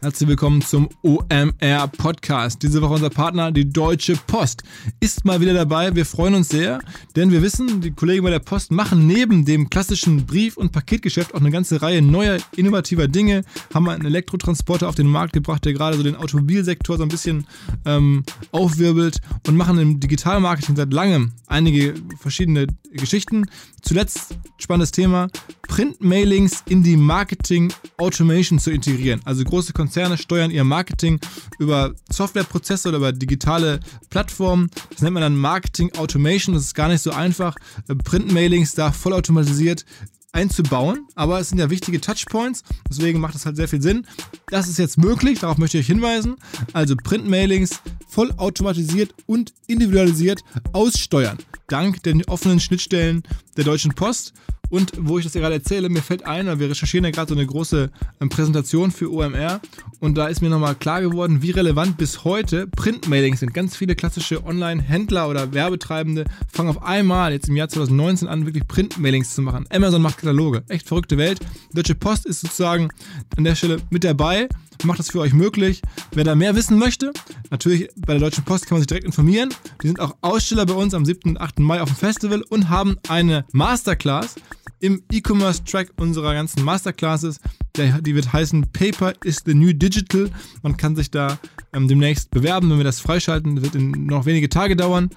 [0.00, 2.62] Herzlich willkommen zum OMR Podcast.
[2.62, 4.62] Diese Woche unser Partner, die Deutsche Post,
[5.00, 5.92] ist mal wieder dabei.
[5.96, 6.78] Wir freuen uns sehr,
[7.16, 11.34] denn wir wissen, die Kollegen bei der Post machen neben dem klassischen Brief- und Paketgeschäft
[11.34, 13.42] auch eine ganze Reihe neuer, innovativer Dinge.
[13.74, 17.48] Haben einen Elektrotransporter auf den Markt gebracht, der gerade so den Automobilsektor so ein bisschen
[17.84, 18.22] ähm,
[18.52, 23.46] aufwirbelt und machen im Digitalmarketing seit langem einige verschiedene Geschichten.
[23.82, 25.28] Zuletzt spannendes Thema,
[25.66, 29.20] Printmailings in die Marketing Automation zu integrieren.
[29.24, 31.18] Also große Konzerne steuern ihr Marketing
[31.58, 34.68] über Softwareprozesse oder über digitale Plattformen.
[34.90, 36.54] Das nennt man dann Marketing Automation.
[36.54, 37.56] Das ist gar nicht so einfach,
[37.88, 39.86] äh, Printmailings da vollautomatisiert
[40.32, 44.06] einzubauen, aber es sind ja wichtige Touchpoints, deswegen macht es halt sehr viel Sinn.
[44.48, 46.36] Das ist jetzt möglich, darauf möchte ich euch hinweisen.
[46.74, 50.42] Also Printmailings vollautomatisiert und individualisiert
[50.74, 53.22] aussteuern, dank den offenen Schnittstellen
[53.56, 54.34] der Deutschen Post.
[54.70, 57.46] Und wo ich das gerade erzähle, mir fällt ein, wir recherchieren ja gerade so eine
[57.46, 57.90] große
[58.20, 59.60] ähm, Präsentation für OMR
[60.00, 63.54] und da ist mir nochmal klar geworden, wie relevant bis heute Printmailings sind.
[63.54, 68.66] Ganz viele klassische Online-Händler oder Werbetreibende fangen auf einmal jetzt im Jahr 2019 an, wirklich
[68.66, 69.66] Printmailings zu machen.
[69.70, 70.64] Amazon macht Kataloge.
[70.68, 71.40] Echt verrückte Welt.
[71.72, 72.90] Deutsche Post ist sozusagen
[73.36, 74.48] an der Stelle mit dabei
[74.86, 75.82] macht das für euch möglich.
[76.12, 77.12] Wer da mehr wissen möchte,
[77.50, 79.52] natürlich bei der Deutschen Post kann man sich direkt informieren.
[79.82, 81.30] Die sind auch Aussteller bei uns am 7.
[81.30, 81.60] und 8.
[81.60, 84.36] Mai auf dem Festival und haben eine Masterclass
[84.80, 87.40] im E-Commerce-Track unserer ganzen Masterclasses.
[87.76, 90.30] Die wird heißen Paper is the New Digital.
[90.62, 91.38] Man kann sich da
[91.72, 93.56] ähm, demnächst bewerben, wenn wir das freischalten.
[93.56, 95.10] Das wird in noch wenige Tage dauern.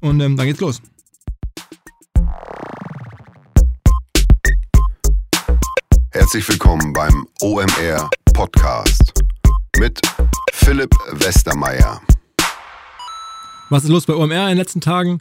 [0.00, 0.80] Und ähm, dann geht's los.
[6.10, 9.12] Herzlich willkommen beim OMR Podcast
[9.78, 10.00] mit
[10.52, 12.00] Philipp Westermeier.
[13.70, 15.20] Was ist los bei OMR in den letzten Tagen?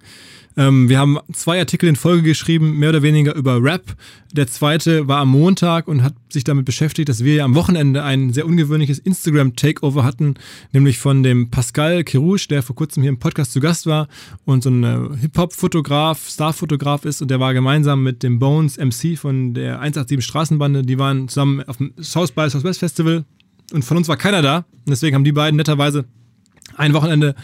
[0.56, 3.95] Ähm, wir haben zwei Artikel in Folge geschrieben, mehr oder weniger über Rap.
[4.31, 8.03] Der zweite war am Montag und hat sich damit beschäftigt, dass wir ja am Wochenende
[8.03, 10.36] ein sehr ungewöhnliches Instagram-Takeover hatten,
[10.72, 14.08] nämlich von dem Pascal Kirouche, der vor kurzem hier im Podcast zu Gast war
[14.45, 19.18] und so ein äh, Hip-Hop-Fotograf, Star-Fotograf ist und der war gemeinsam mit dem Bones MC
[19.18, 23.25] von der 187 Straßenbande, die waren zusammen auf dem South by Southwest Festival
[23.74, 24.58] und von uns war keiner da.
[24.58, 26.06] Und deswegen haben die beiden netterweise
[26.75, 27.35] ein Wochenende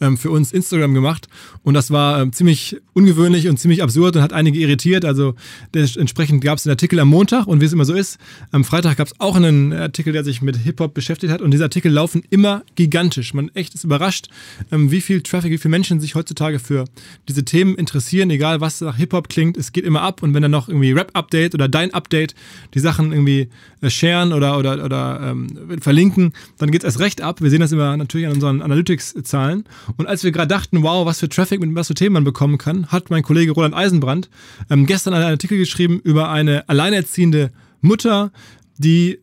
[0.00, 1.28] ähm, für uns Instagram gemacht.
[1.62, 5.04] Und das war ähm, ziemlich ungewöhnlich und ziemlich absurd und hat einige irritiert.
[5.04, 5.34] Also
[5.74, 8.18] entsprechend gab es den Artikel am Montag und wie es immer so ist,
[8.50, 11.64] am Freitag gab es auch einen Artikel, der sich mit Hip-Hop beschäftigt hat und diese
[11.64, 13.34] Artikel laufen immer gigantisch.
[13.34, 14.28] Man echt ist überrascht,
[14.72, 16.84] ähm, wie viel Traffic, wie viele Menschen sich heutzutage für
[17.28, 20.50] diese Themen interessieren, egal was nach Hip-Hop klingt, es geht immer ab und wenn dann
[20.50, 22.34] noch irgendwie Rap-Update oder dein Update
[22.74, 23.48] die Sachen irgendwie
[23.80, 27.40] äh, sharen oder, oder, oder ähm, verlinken, dann geht es erst recht ab.
[27.40, 29.64] Wir sehen das immer natürlich an unseren Analytics-Zahlen
[29.96, 32.58] und als wir gerade dachten, wow, was für Traffic mit was für Themen man bekommen
[32.58, 34.28] kann, hat mein Kollege Roland Eisenbrand
[34.68, 38.32] ähm, gestern einen Artikel geschrieben über eine alleinerziehende Mutter,
[38.78, 39.18] die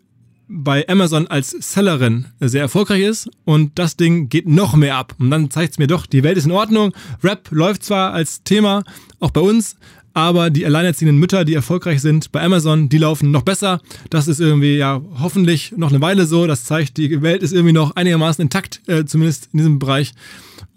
[0.47, 5.13] bei Amazon als Sellerin sehr erfolgreich ist und das Ding geht noch mehr ab.
[5.19, 6.93] Und dann zeigt es mir doch, die Welt ist in Ordnung.
[7.23, 8.83] Rap läuft zwar als Thema,
[9.19, 9.75] auch bei uns,
[10.13, 13.81] aber die alleinerziehenden Mütter, die erfolgreich sind bei Amazon, die laufen noch besser.
[14.09, 16.47] Das ist irgendwie ja hoffentlich noch eine Weile so.
[16.47, 20.13] Das zeigt, die Welt ist irgendwie noch einigermaßen intakt, äh, zumindest in diesem Bereich.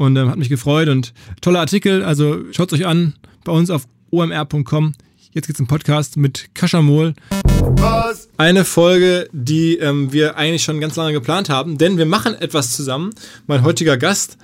[0.01, 1.13] Und äh, hat mich gefreut und
[1.43, 2.03] toller Artikel.
[2.03, 3.13] Also schaut euch an
[3.45, 4.95] bei uns auf omr.com.
[5.33, 7.13] Jetzt geht's im Podcast mit Kaschamol.
[7.77, 8.31] Was?
[8.39, 12.75] Eine Folge, die ähm, wir eigentlich schon ganz lange geplant haben, denn wir machen etwas
[12.75, 13.11] zusammen.
[13.47, 14.39] Mein heutiger Gast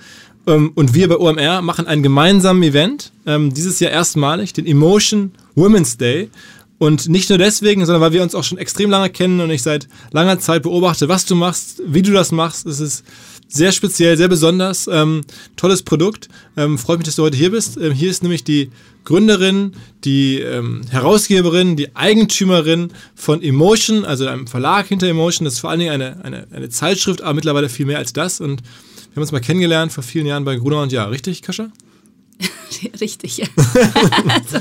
[0.46, 5.32] ähm, und wir bei OMR machen einen gemeinsamen Event, ähm, dieses Jahr erstmalig, den Emotion
[5.54, 6.28] Women's Day.
[6.78, 9.62] Und nicht nur deswegen, sondern weil wir uns auch schon extrem lange kennen und ich
[9.62, 12.66] seit langer Zeit beobachte, was du machst, wie du das machst.
[12.66, 13.04] Es ist
[13.48, 14.86] sehr speziell, sehr besonders.
[14.86, 15.22] Ähm,
[15.56, 16.28] tolles Produkt.
[16.56, 17.78] Ähm, freut mich, dass du heute hier bist.
[17.78, 18.70] Ähm, hier ist nämlich die
[19.04, 19.72] Gründerin,
[20.04, 25.44] die ähm, Herausgeberin, die Eigentümerin von Emotion, also einem Verlag hinter Emotion.
[25.44, 28.40] Das ist vor allen Dingen eine, eine, eine Zeitschrift, aber mittlerweile viel mehr als das.
[28.40, 31.70] Und wir haben uns mal kennengelernt vor vielen Jahren bei Gruner und Ja, richtig, Kascha?
[33.00, 33.46] richtig, ja.
[34.28, 34.58] also.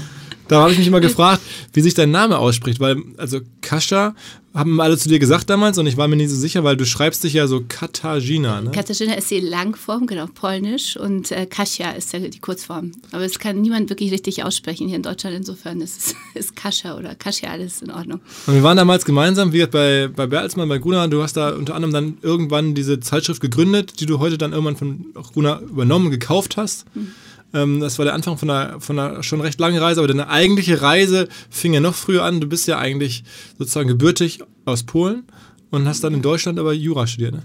[0.47, 1.41] Da habe ich mich immer gefragt,
[1.73, 4.13] wie sich dein Name ausspricht, weil, also Kascha
[4.55, 6.85] haben alle zu dir gesagt damals und ich war mir nicht so sicher, weil du
[6.85, 8.71] schreibst dich ja so Katarzyna, ne?
[8.71, 12.93] Katarzyna ist die Langform, genau, polnisch und äh, Kasia ist ja die Kurzform.
[13.11, 16.97] Aber es kann niemand wirklich richtig aussprechen hier in Deutschland, insofern ist es ist Kasia
[16.97, 18.21] oder Kasia, alles in Ordnung.
[18.47, 21.75] Und wir waren damals gemeinsam, wie bei, bei Bertelsmann, bei Gruner, du hast da unter
[21.75, 26.55] anderem dann irgendwann diese Zeitschrift gegründet, die du heute dann irgendwann von Gruner übernommen, gekauft
[26.55, 26.85] hast.
[26.95, 27.11] Mhm.
[27.53, 30.29] Ähm, das war der Anfang von einer, von einer schon recht langen Reise, aber deine
[30.29, 32.41] eigentliche Reise fing ja noch früher an.
[32.41, 33.23] Du bist ja eigentlich
[33.57, 35.23] sozusagen gebürtig aus Polen
[35.71, 37.43] und hast dann in Deutschland aber Jura studiert, ne?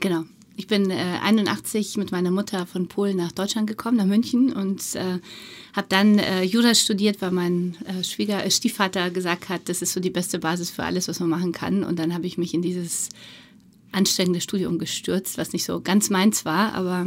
[0.00, 0.24] Genau.
[0.58, 4.94] Ich bin äh, 81 mit meiner Mutter von Polen nach Deutschland gekommen, nach München und
[4.94, 5.18] äh,
[5.74, 9.92] habe dann äh, Jura studiert, weil mein äh, Schwieger, äh, Stiefvater gesagt hat, das ist
[9.92, 11.84] so die beste Basis für alles, was man machen kann.
[11.84, 13.10] Und dann habe ich mich in dieses
[13.92, 17.06] anstrengendes Studium gestürzt, was nicht so ganz meins war, aber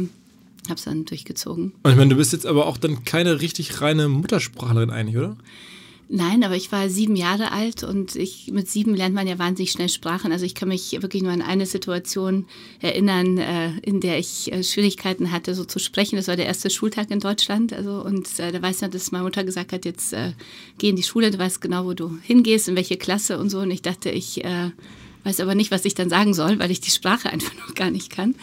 [0.68, 1.72] habe es dann durchgezogen.
[1.82, 5.36] Und ich meine, du bist jetzt aber auch dann keine richtig reine Muttersprachlerin eigentlich, oder?
[6.12, 9.70] Nein, aber ich war sieben Jahre alt und ich, mit sieben lernt man ja wahnsinnig
[9.70, 10.32] schnell Sprachen.
[10.32, 12.46] Also ich kann mich wirklich nur an eine Situation
[12.80, 16.16] erinnern, äh, in der ich äh, Schwierigkeiten hatte, so zu sprechen.
[16.16, 17.72] Das war der erste Schultag in Deutschland.
[17.72, 20.32] Also, und äh, da weiß ich noch, dass meine Mutter gesagt hat, jetzt äh,
[20.78, 23.60] geh in die Schule, du weißt genau, wo du hingehst, in welche Klasse und so.
[23.60, 24.72] Und ich dachte, ich äh,
[25.22, 27.92] weiß aber nicht, was ich dann sagen soll, weil ich die Sprache einfach noch gar
[27.92, 28.34] nicht kann.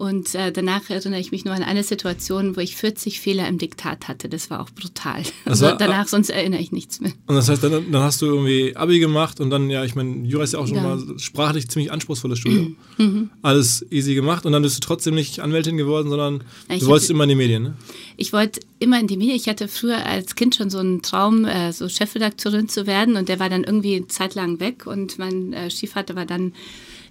[0.00, 3.58] Und äh, danach erinnere ich mich nur an eine Situation, wo ich 40 Fehler im
[3.58, 4.30] Diktat hatte.
[4.30, 5.22] Das war auch brutal.
[5.44, 7.12] Also war, danach, sonst erinnere ich nichts mehr.
[7.26, 10.26] Und das heißt, dann, dann, hast du irgendwie Abi gemacht und dann, ja, ich meine,
[10.26, 10.82] Jura ist ja auch schon ja.
[10.82, 12.76] mal sprachlich ziemlich anspruchsvolles Studium.
[12.96, 13.30] Mhm.
[13.42, 17.08] Alles easy gemacht und dann bist du trotzdem nicht Anwältin geworden, sondern ja, du wolltest
[17.08, 17.74] hatte, immer in die Medien, ne?
[18.16, 19.36] Ich wollte immer in die Medien.
[19.36, 23.28] Ich hatte früher als Kind schon so einen Traum, äh, so Chefredakteurin zu werden und
[23.28, 26.52] der war dann irgendwie eine Zeit lang weg und mein äh, Stiefvater war dann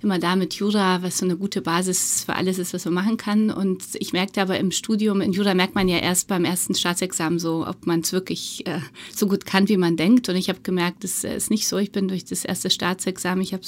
[0.02, 3.18] immer da mit Jura, was so eine gute Basis für alles ist, was man machen
[3.18, 3.52] kann.
[3.52, 7.40] Und ich merkte aber im Studium, in Jura merkt man ja erst beim ersten Staatsexamen
[7.40, 8.80] so, ob man es wirklich äh,
[9.14, 10.30] so gut kann, wie man denkt.
[10.30, 11.78] Und ich habe gemerkt, das äh, ist nicht so.
[11.78, 13.64] Ich bin durch das erste Staatsexamen, ich habe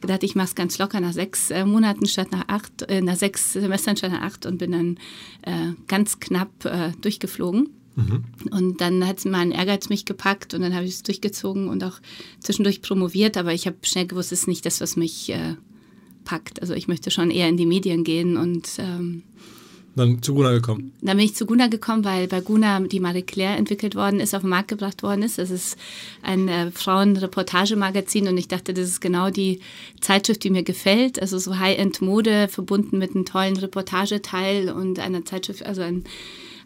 [0.00, 3.16] gedacht, ich mache es ganz locker nach sechs äh, Monaten statt nach acht, äh, nach
[3.16, 4.98] sechs Semestern statt nach acht und bin dann
[5.42, 7.70] äh, ganz knapp äh, durchgeflogen.
[7.96, 8.24] Mhm.
[8.50, 12.00] Und dann hat mein Ehrgeiz mich gepackt und dann habe ich es durchgezogen und auch
[12.40, 15.56] zwischendurch promoviert, aber ich habe schnell gewusst, es ist nicht das, was mich äh,
[16.30, 16.60] packt.
[16.60, 19.22] Also ich möchte schon eher in die Medien gehen und ähm,
[19.96, 20.92] dann zu Guna gekommen?
[21.02, 24.34] Dann bin ich zu Guna gekommen, weil bei Guna die Marie Claire entwickelt worden ist,
[24.34, 25.38] auf den Markt gebracht worden ist.
[25.38, 25.76] Das ist
[26.22, 29.58] ein äh, Frauenreportagemagazin und ich dachte, das ist genau die
[30.00, 31.20] Zeitschrift, die mir gefällt.
[31.20, 36.04] Also so High-End-Mode verbunden mit einem tollen Reportageteil und einer Zeitschrift, also ein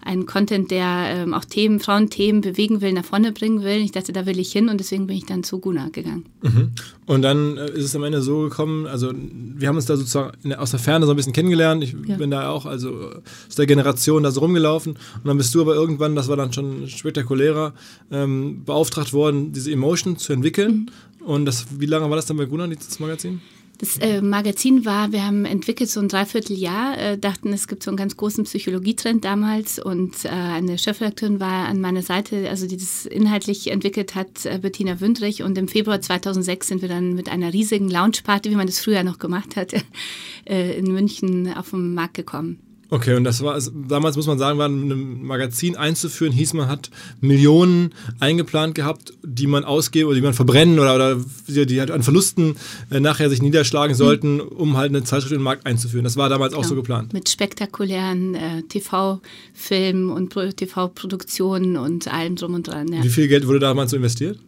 [0.04, 3.78] ein Content, der ähm, auch Themen, Frauenthemen bewegen will, nach vorne bringen will.
[3.78, 6.26] Ich dachte, da will ich hin und deswegen bin ich dann zu Guna gegangen.
[6.42, 6.72] Mhm.
[7.06, 10.54] Und dann äh, ist es am Ende so gekommen, also wir haben uns da sozusagen
[10.54, 11.82] aus der Ferne so ein bisschen kennengelernt.
[11.82, 12.16] Ich ja.
[12.16, 13.12] bin da auch also
[13.48, 16.52] aus der Generation da so rumgelaufen und dann bist du aber irgendwann, das war dann
[16.52, 17.72] schon spektakulärer,
[18.10, 20.90] ähm, beauftragt worden, diese Emotion zu entwickeln.
[21.20, 21.26] Mhm.
[21.26, 23.40] Und das, wie lange war das dann bei Guna, dieses Magazin?
[23.84, 27.90] Das äh, Magazin war, wir haben entwickelt so ein Dreivierteljahr, äh, dachten, es gibt so
[27.90, 32.78] einen ganz großen Psychologietrend damals und äh, eine Chefredakteurin war an meiner Seite, also die
[32.78, 37.28] das inhaltlich entwickelt hat, äh, Bettina Wündrich und im Februar 2006 sind wir dann mit
[37.28, 39.74] einer riesigen Loungeparty, wie man das früher noch gemacht hat,
[40.46, 42.63] äh, in München auf den Markt gekommen.
[42.94, 46.68] Okay, und das war, also damals muss man sagen, war ein Magazin einzuführen, hieß man
[46.68, 51.16] hat Millionen eingeplant gehabt, die man ausgeben oder die man verbrennen oder, oder
[51.48, 52.54] die halt an Verlusten
[52.90, 56.04] äh, nachher sich niederschlagen sollten, um halt eine Zeitschrift in den Markt einzuführen.
[56.04, 56.64] Das war damals genau.
[56.64, 57.12] auch so geplant.
[57.12, 62.92] Mit spektakulären äh, TV-Filmen und TV-Produktionen und allem drum und dran.
[62.92, 63.02] Ja.
[63.02, 64.38] Wie viel Geld wurde damals so investiert?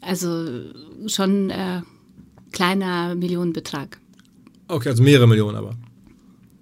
[0.00, 0.46] Also
[1.08, 1.80] schon äh,
[2.52, 3.98] kleiner Millionenbetrag.
[4.68, 5.74] Okay, also mehrere Millionen aber.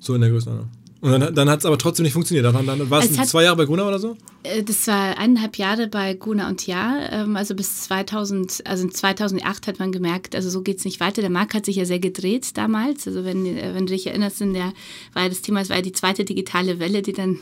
[0.00, 0.70] So in der Größenordnung.
[1.02, 2.44] Und dann, dann hat es aber trotzdem nicht funktioniert.
[2.44, 4.18] Dann, dann war es, es zwei Jahre bei Guna oder so?
[4.42, 7.00] Äh, das war eineinhalb Jahre bei Guna und Ja.
[7.10, 11.22] Ähm, also bis 2000, also 2008 hat man gemerkt, also so geht es nicht weiter.
[11.22, 13.06] Der Markt hat sich ja sehr gedreht damals.
[13.06, 14.74] Also wenn, äh, wenn du dich erinnerst, in der
[15.14, 17.38] war das Thema, es war ja die zweite digitale Welle, die dann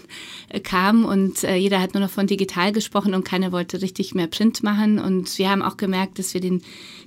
[0.50, 4.26] äh, kam und jeder hat nur noch von digital gesprochen und keiner wollte richtig mehr
[4.26, 4.99] Print machen.
[4.99, 6.62] Und wir haben auch gemerkt, dass wir den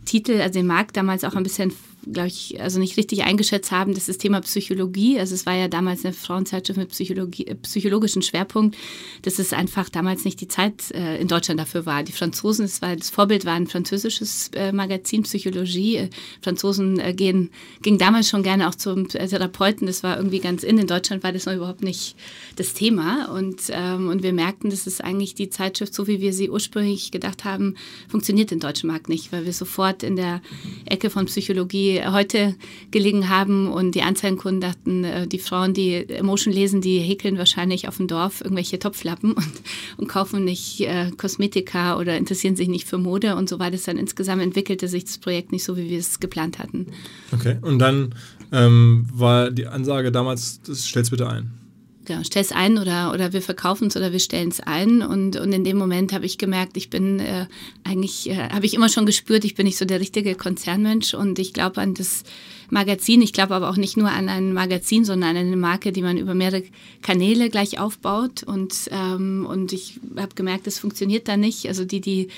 [0.05, 1.71] Titel, also den Markt damals auch ein bisschen
[2.11, 5.67] glaube ich, also nicht richtig eingeschätzt haben, dass das Thema Psychologie, also es war ja
[5.67, 8.75] damals eine Frauenzeitschrift mit äh, psychologischen Schwerpunkt,
[9.21, 12.03] dass es einfach damals nicht die Zeit äh, in Deutschland dafür war.
[12.03, 15.97] Die Franzosen, das, war, das Vorbild war ein französisches äh, Magazin Psychologie.
[15.97, 16.09] Äh,
[16.41, 20.63] Franzosen äh, gehen, gingen damals schon gerne auch zum äh, Therapeuten, das war irgendwie ganz
[20.63, 20.77] in.
[20.77, 22.15] In Deutschland war das noch überhaupt nicht
[22.55, 26.33] das Thema und, ähm, und wir merkten, dass es eigentlich die Zeitschrift, so wie wir
[26.33, 27.75] sie ursprünglich gedacht haben,
[28.07, 30.41] funktioniert im deutschen Markt nicht, weil wir sofort in der
[30.85, 32.55] Ecke von Psychologie heute
[32.91, 37.87] gelegen haben und die Anzeigenkunden dachten, äh, die Frauen, die Emotion lesen, die häkeln wahrscheinlich
[37.87, 39.61] auf dem Dorf irgendwelche Topflappen und,
[39.97, 43.35] und kaufen nicht äh, Kosmetika oder interessieren sich nicht für Mode.
[43.35, 46.19] Und so war das dann insgesamt entwickelte sich das Projekt nicht so, wie wir es
[46.19, 46.87] geplant hatten.
[47.31, 48.15] Okay, und dann
[48.51, 51.60] ähm, war die Ansage damals, das stell's bitte ein
[52.05, 55.01] genau, stell es ein oder, oder wir verkaufen es oder wir stellen es ein.
[55.01, 57.47] Und, und in dem Moment habe ich gemerkt, ich bin äh,
[57.83, 61.39] eigentlich, äh, habe ich immer schon gespürt, ich bin nicht so der richtige Konzernmensch und
[61.39, 62.23] ich glaube an das
[62.71, 63.21] Magazin.
[63.21, 66.17] Ich glaube aber auch nicht nur an ein Magazin, sondern an eine Marke, die man
[66.17, 66.63] über mehrere
[67.01, 68.43] Kanäle gleich aufbaut.
[68.43, 71.67] Und, ähm, und ich habe gemerkt, das funktioniert da nicht.
[71.67, 72.29] Also die, die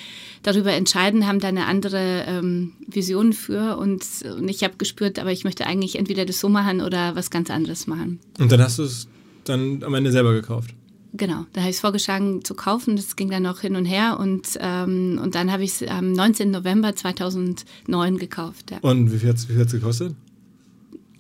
[0.41, 3.77] darüber entscheiden, haben da eine andere ähm, Vision für.
[3.77, 4.03] Und,
[4.38, 7.50] und ich habe gespürt, aber ich möchte eigentlich entweder das so machen oder was ganz
[7.50, 8.20] anderes machen.
[8.39, 9.08] Und dann hast du es
[9.45, 10.73] dann am Ende selber gekauft.
[11.15, 12.95] Genau, da habe ich es vorgeschlagen zu kaufen.
[12.95, 16.12] Das ging dann noch hin und her und, ähm, und dann habe ich es am
[16.12, 16.50] 19.
[16.50, 18.71] November 2009 gekauft.
[18.71, 18.79] Ja.
[18.81, 20.15] Und wie viel hat es gekostet?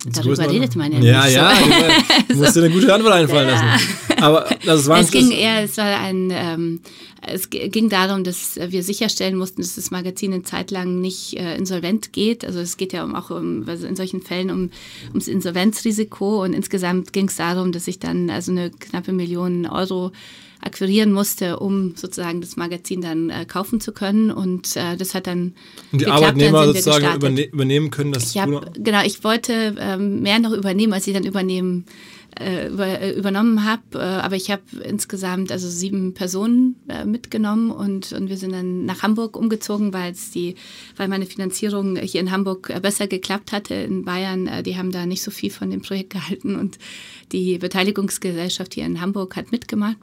[0.05, 1.35] Darüber redet man ja Ja, nicht.
[1.35, 2.33] ja, so.
[2.33, 3.85] du musst dir eine gute Antwort einfallen lassen.
[4.21, 6.79] Aber das war Es ging eher, es war ein, ähm,
[7.25, 11.55] es ging darum, dass wir sicherstellen mussten, dass das Magazin eine Zeit lang nicht äh,
[11.55, 12.43] insolvent geht.
[12.43, 14.71] Also es geht ja um, auch um, also in solchen Fällen um,
[15.09, 20.11] ums Insolvenzrisiko und insgesamt ging es darum, dass ich dann also eine knappe Million Euro
[20.63, 24.31] akquirieren musste, um sozusagen das Magazin dann äh, kaufen zu können.
[24.31, 25.53] Und äh, das hat dann
[25.91, 30.21] Und die geklappt, Arbeitnehmer sozusagen überne übernehmen können, dass Ich hab, genau, ich wollte ähm,
[30.21, 31.85] mehr noch übernehmen, als ich dann übernehmen
[32.39, 33.81] äh, über, äh, übernommen habe.
[33.93, 39.03] Äh, aber ich habe insgesamt also sieben Personen mitgenommen und, und wir sind dann nach
[39.03, 40.55] Hamburg umgezogen, weil es die,
[40.95, 43.75] weil meine Finanzierung hier in Hamburg besser geklappt hatte.
[43.75, 46.79] In Bayern, die haben da nicht so viel von dem Projekt gehalten und
[47.31, 49.97] die Beteiligungsgesellschaft hier in Hamburg hat mitgemacht.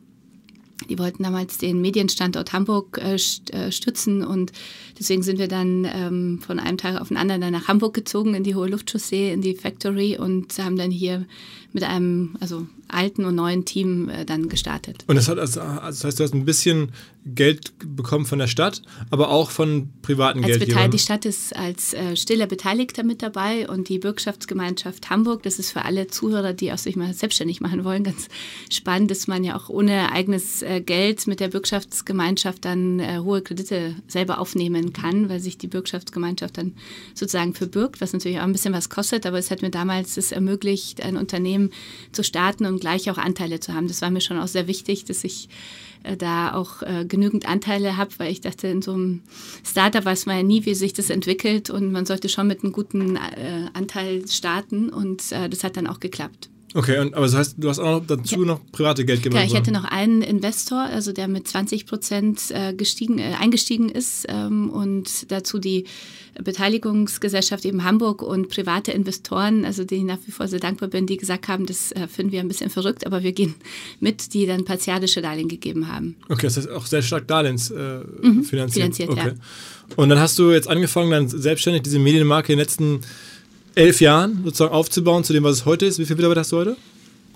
[0.88, 4.52] Die wollten damals den Medienstandort Hamburg äh, äh, stützen und
[5.00, 8.35] deswegen sind wir dann ähm, von einem Tag auf den anderen dann nach Hamburg gezogen
[8.35, 11.26] in die Hohe Luftchaussee, in die Factory und haben dann hier
[11.73, 15.04] mit einem also alten und neuen Team äh, dann gestartet.
[15.07, 16.90] Und das, hat also, also das heißt, du hast ein bisschen
[17.25, 20.75] Geld bekommen von der Stadt, aber auch von privaten Als Geldgebern.
[20.75, 25.71] Beteiligte Stadt ist als äh, stiller Beteiligter mit dabei und die Bürgschaftsgemeinschaft Hamburg, das ist
[25.71, 28.28] für alle Zuhörer, die auch sich mal selbstständig machen wollen, ganz
[28.73, 33.42] spannend, dass man ja auch ohne eigenes äh, Geld mit der Bürgschaftsgemeinschaft dann äh, hohe
[33.42, 36.75] Kredite selber aufnehmen kann, weil sich die Bürgschaftsgemeinschaft dann
[37.14, 40.32] sozusagen verbürgt, was natürlich auch ein bisschen was kostet, aber es hat mir damals es
[40.32, 41.70] ermöglicht, ein Unternehmen
[42.12, 43.88] zu starten und gleich auch Anteile zu haben.
[43.88, 45.49] Das war mir schon auch sehr wichtig, dass ich
[46.02, 49.20] äh, da auch äh, genügend Anteile habe, weil ich dachte, in so einem
[49.64, 52.73] Startup weiß man ja nie, wie sich das entwickelt und man sollte schon mit einem
[52.73, 56.49] guten äh, Anteil starten und äh, das hat dann auch geklappt.
[56.72, 59.38] Okay, und, aber das heißt, du hast auch noch dazu noch private Geldgeber.
[59.38, 63.88] Ja, ich hatte noch einen Investor, also der mit 20 Prozent äh, gestiegen, äh, eingestiegen
[63.88, 65.84] ist ähm, und dazu die
[66.40, 71.06] Beteiligungsgesellschaft eben Hamburg und private Investoren, also denen ich nach wie vor sehr dankbar bin,
[71.06, 73.56] die gesagt haben, das äh, finden wir ein bisschen verrückt, aber wir gehen
[73.98, 76.16] mit, die dann partialische Darlehen gegeben haben.
[76.28, 78.22] Okay, das heißt auch sehr stark Darlehens äh, finanziert.
[78.22, 79.28] Mhm, finanziert, okay.
[79.28, 79.34] ja.
[79.96, 83.00] Und dann hast du jetzt angefangen, dann selbstständig diese Medienmarke in den letzten
[83.74, 85.98] elf Jahren sozusagen aufzubauen zu dem, was es heute ist.
[85.98, 86.76] Wie viele Mitarbeiter hast du heute?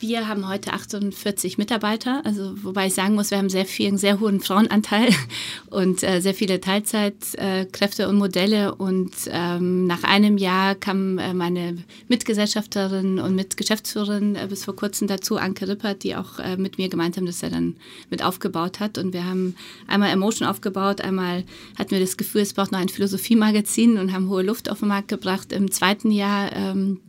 [0.00, 3.96] Wir haben heute 48 Mitarbeiter, also wobei ich sagen muss, wir haben sehr viel, einen
[3.96, 5.08] sehr hohen Frauenanteil
[5.70, 8.74] und äh, sehr viele Teilzeitkräfte äh, und Modelle.
[8.74, 11.76] Und ähm, nach einem Jahr kam äh, meine
[12.08, 16.88] Mitgesellschafterin und Mitgeschäftsführerin äh, bis vor kurzem dazu, Anke Rippert, die auch äh, mit mir
[16.88, 17.76] gemeinsam das ja dann
[18.10, 18.98] mit aufgebaut hat.
[18.98, 19.54] Und wir haben
[19.86, 21.44] einmal Emotion aufgebaut, einmal
[21.78, 24.88] hatten wir das Gefühl, es braucht noch ein Philosophiemagazin und haben hohe Luft auf den
[24.88, 25.52] Markt gebracht.
[25.52, 27.00] Im zweiten Jahr ähm,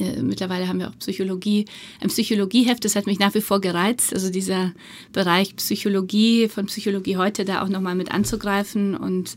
[0.00, 1.66] äh, Mittlerweile haben wir auch Psychologie,
[2.00, 4.12] ein Psychologieheft, das hat mich nach wie vor gereizt.
[4.12, 4.72] Also dieser
[5.12, 9.36] Bereich Psychologie, von Psychologie heute da auch nochmal mit anzugreifen und,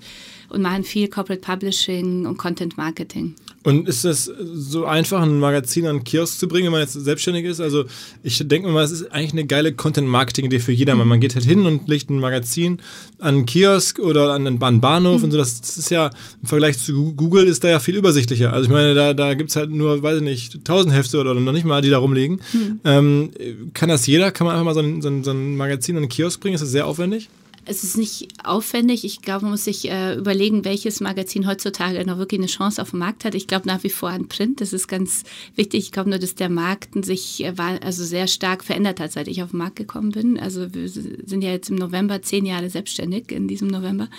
[0.50, 3.36] und machen viel Corporate Publishing und Content Marketing.
[3.64, 6.94] Und ist es so einfach, ein Magazin an den Kiosk zu bringen, wenn man jetzt
[6.94, 7.62] selbstständig ist?
[7.62, 7.86] Also
[8.22, 11.08] ich denke mir mal, es ist eigentlich eine geile Content-Marketing-Idee für jedermann.
[11.08, 12.80] Man geht halt hin und legt ein Magazin
[13.20, 15.38] an einen Kiosk oder an einen Bahn- Bahnhof und so.
[15.38, 16.10] Das, das ist ja
[16.42, 18.52] im Vergleich zu Google ist da ja viel übersichtlicher.
[18.52, 21.34] Also ich meine, da, da gibt es halt nur, weiß ich nicht, tausend Hefte oder
[21.34, 22.42] noch nicht mal, die da rumliegen.
[22.84, 23.32] Ähm,
[23.74, 24.32] kann das jeder?
[24.32, 26.56] Kann man einfach mal so ein, so ein, so ein Magazin an den Kiosk bringen?
[26.56, 27.30] Ist das sehr aufwendig?
[27.66, 29.06] Es ist nicht aufwendig.
[29.06, 32.92] Ich glaube, man muss sich äh, überlegen, welches Magazin heutzutage noch wirklich eine Chance auf
[32.92, 33.36] dem Markt hat.
[33.36, 34.62] Ich glaube nach wie vor an Print.
[34.62, 35.24] Das ist ganz
[35.56, 35.86] wichtig.
[35.86, 39.44] Ich glaube nur, dass der Markt sich äh, also sehr stark verändert hat, seit ich
[39.44, 40.40] auf den Markt gekommen bin.
[40.40, 44.10] Also wir sind ja jetzt im November zehn Jahre selbstständig, in diesem November.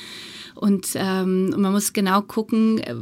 [0.55, 2.95] Und, ähm, man muss genau gucken, äh,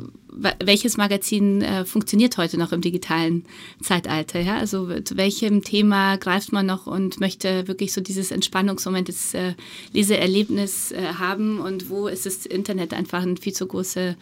[0.65, 3.45] welches Magazin äh, funktioniert heute noch im digitalen
[3.83, 4.41] Zeitalter.
[4.41, 4.57] Ja?
[4.57, 9.55] Also zu welchem Thema greift man noch und möchte wirklich so dieses Entspannungsmoment, das äh,
[9.93, 14.17] Leseerlebnis äh, haben und wo ist das Internet einfach ein viel zu, große,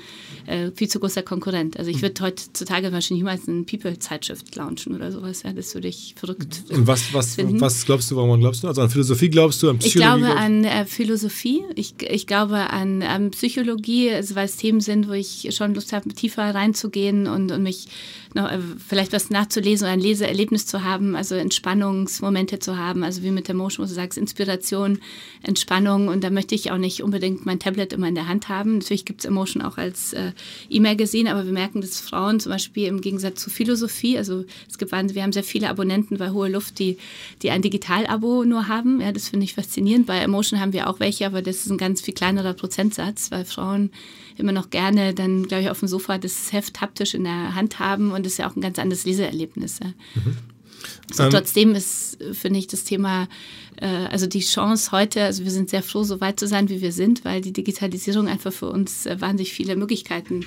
[0.47, 1.79] äh, viel zu großer Konkurrent.
[1.79, 5.43] Also ich würde heutzutage wahrscheinlich niemals eine People-Zeitschrift launchen oder sowas.
[5.45, 5.53] Ja?
[5.53, 7.61] Das würde ich verrückt Und was, was, finden.
[7.61, 8.69] was glaubst du, warum glaubst du?
[8.69, 10.21] Also an Philosophie glaubst du, an Ich Psychologie?
[10.21, 10.45] glaube glaubst du?
[10.45, 15.13] an äh, Philosophie, ich, ich glaube an, an Psychologie, also weil es Themen sind, wo
[15.13, 17.87] ich schon Lust habe, tiefer reinzugehen und, und mich
[18.35, 23.23] noch, äh, vielleicht was nachzulesen oder ein Leseerlebnis zu haben, also Entspannungsmomente zu haben, also
[23.23, 24.99] wie mit der Motion, wo du sagst, Inspiration,
[25.43, 28.79] Entspannung und da möchte ich auch nicht unbedingt mein Tablet immer in der Hand haben.
[28.79, 30.33] Natürlich gibt es Emotion auch als äh,
[30.69, 34.91] E-Magazin, aber wir merken, dass Frauen zum Beispiel im Gegensatz zu Philosophie, also es gibt,
[34.91, 36.99] wir haben sehr viele Abonnenten bei Hohe Luft, die,
[37.43, 39.01] die ein Digital-Abo nur haben.
[39.01, 40.07] Ja, das finde ich faszinierend.
[40.07, 43.45] Bei Emotion haben wir auch welche, aber das ist ein ganz viel kleinerer Prozentsatz, weil
[43.45, 43.91] Frauen
[44.37, 47.79] immer noch gerne dann, glaube ich, auf dem Sofa das Heft haptisch in der Hand
[47.79, 49.81] haben und das ist ja auch ein ganz anderes Leseerlebnis.
[49.83, 49.93] Ja.
[51.13, 53.29] So, Ähm, trotzdem ist, finde ich, das Thema,
[53.77, 56.81] äh, also die Chance heute, also wir sind sehr froh, so weit zu sein, wie
[56.81, 60.47] wir sind, weil die Digitalisierung einfach für uns äh, wahnsinnig viele Möglichkeiten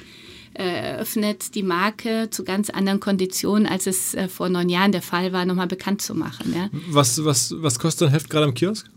[0.53, 5.33] eröffnet, die Marke zu ganz anderen Konditionen, als es äh, vor neun Jahren der Fall
[5.33, 6.53] war, nochmal bekannt zu machen.
[6.55, 6.69] Ja.
[6.89, 8.87] Was, was, was kostet ein Heft gerade am Kiosk?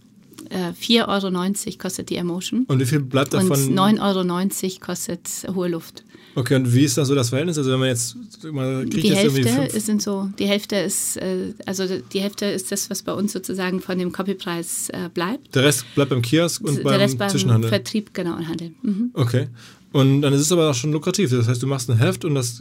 [0.50, 2.64] Äh, 4,90 Euro kostet die Emotion.
[2.68, 3.74] Und wie viel bleibt Und davon?
[3.74, 6.04] 9,90 Euro kostet hohe Luft.
[6.36, 7.56] Okay, und wie ist da so das Verhältnis?
[7.58, 8.14] Also wenn man jetzt,
[8.44, 12.20] man kriegt Die jetzt irgendwie Hälfte fünf, sind so, die Hälfte ist, äh, also die
[12.20, 15.54] Hälfte ist das, was bei uns sozusagen von dem Copypreis äh, bleibt.
[15.54, 17.70] der Rest bleibt beim Kiosk und der beim, Rest beim Zwischenhandel.
[17.70, 18.72] Vertrieb, genau, und Handel.
[18.82, 19.10] Mhm.
[19.14, 19.48] Okay.
[19.92, 21.30] Und dann ist es aber auch schon lukrativ.
[21.30, 22.60] Das heißt, du machst ein Heft und das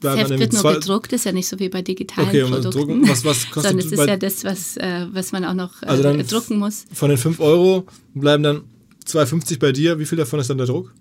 [0.00, 2.70] Das Heft wird nur gedruckt, ist ja nicht so wie bei digitalen Okay, Produkten.
[2.72, 5.80] Drucken, was, was kostet Sondern es ist ja das, was, äh, was man auch noch
[5.82, 6.86] äh, Also dann- drucken muss.
[6.92, 8.62] von den 5 Euro bleiben dann
[9.06, 9.98] 2,50 bei dir.
[10.00, 10.92] Wie viel davon ist dann der Druck?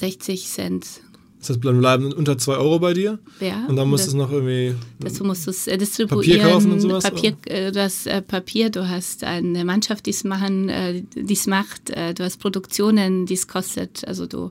[0.00, 0.86] 60 Cent.
[1.40, 3.18] Das heißt, dann bleiben unter 2 Euro bei dir.
[3.40, 4.74] Ja, Und dann musst du es noch irgendwie.
[4.98, 6.38] Dazu musst du es äh, distribuieren.
[6.38, 7.04] Papier kaufen und sowas?
[7.04, 11.46] Papier, äh, du hast äh, Papier, du hast eine Mannschaft, die es machen, äh, die's
[11.46, 14.06] macht, äh, du hast Produktionen, die es kostet.
[14.06, 14.50] Also du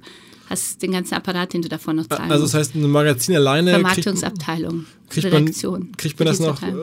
[0.50, 3.72] hast den ganzen Apparat, den du davon noch zahlen Also das heißt, ein Magazin alleine.
[3.72, 5.92] Kriegt, Vermarktungsabteilung, kriegt, man, Redaktion.
[5.96, 6.74] kriegt man das noch äh,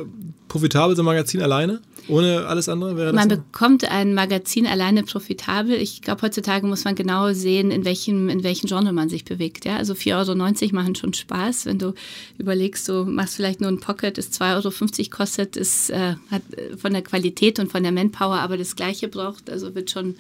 [0.47, 1.81] profitabel, so ein Magazin alleine?
[2.09, 2.97] Ohne alles andere?
[2.97, 3.37] Wäre das Man so?
[3.37, 5.75] bekommt ein Magazin alleine profitabel.
[5.75, 9.65] Ich glaube, heutzutage muss man genau sehen, in welchem, in welchem Genre man sich bewegt.
[9.65, 9.77] Ja?
[9.77, 11.67] Also 4,90 Euro machen schon Spaß.
[11.67, 11.95] Wenn du
[12.39, 16.77] überlegst, du machst vielleicht nur ein Pocket, das 2,50 Euro kostet, ist, äh, hat äh,
[16.77, 20.17] von der Qualität und von der Manpower aber das Gleiche braucht, also wird schon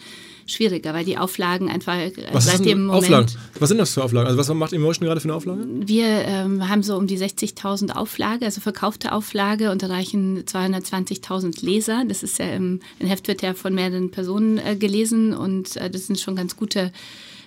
[0.47, 3.05] schwieriger, weil die Auflagen einfach äh, Was, seit dem Moment.
[3.05, 3.33] Auflagen?
[3.59, 4.27] was sind das für Auflagen?
[4.27, 5.67] Also was macht Emotion gerade für eine Auflage?
[5.85, 12.05] Wir ähm, haben so um die 60.000 Auflage, also verkaufte Auflage und erreichen 220.000 Leser.
[12.09, 15.91] Das ist ja im, ein Heft wird ja von mehreren Personen äh, gelesen und äh,
[15.91, 16.93] das sind schon ganz gute,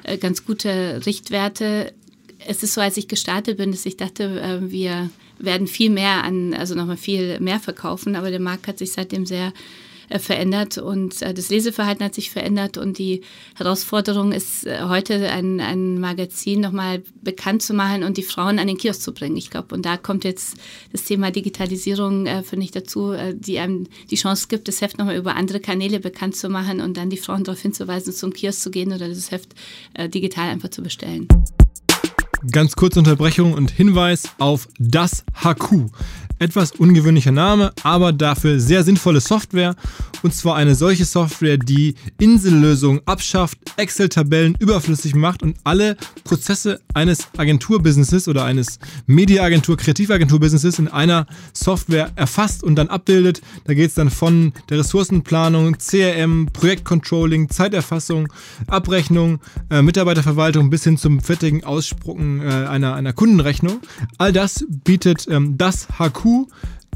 [0.04, 1.94] äh, ganz gute Richtwerte.
[2.46, 6.24] Es ist so, als ich gestartet bin, dass ich dachte, äh, wir werden viel mehr
[6.24, 9.54] an, also nochmal viel mehr verkaufen, aber der Markt hat sich seitdem sehr
[10.18, 13.22] verändert und äh, das Leseverhalten hat sich verändert und die
[13.56, 18.68] Herausforderung ist äh, heute ein, ein Magazin nochmal bekannt zu machen und die Frauen an
[18.68, 19.38] den Kiosk zu bringen.
[19.38, 20.58] Ich glaube, und da kommt jetzt
[20.92, 24.98] das Thema Digitalisierung, äh, finde ich, dazu, äh, die einem die Chance gibt, das Heft
[24.98, 28.62] nochmal über andere Kanäle bekannt zu machen und dann die Frauen darauf hinzuweisen, zum Kiosk
[28.62, 29.54] zu gehen oder das Heft
[29.94, 31.28] äh, digital einfach zu bestellen.
[32.52, 35.90] Ganz kurze Unterbrechung und Hinweis auf das HQ.
[36.42, 39.76] Etwas ungewöhnlicher Name, aber dafür sehr sinnvolle Software.
[40.22, 47.28] Und zwar eine solche Software, die Insellösungen abschafft, Excel-Tabellen überflüssig macht und alle Prozesse eines
[47.38, 53.42] Agenturbusinesses oder eines Mediaagentur, Kreativagentur-Businesses in einer Software erfasst und dann abbildet.
[53.66, 58.32] Da geht es dann von der Ressourcenplanung, CRM, Projektcontrolling, Zeiterfassung,
[58.68, 61.66] Abrechnung, äh, Mitarbeiterverwaltung bis hin zum fertigen
[62.30, 63.80] Ausspucken äh, einer, einer Kundenrechnung.
[64.18, 66.48] All das bietet ähm, das HQ.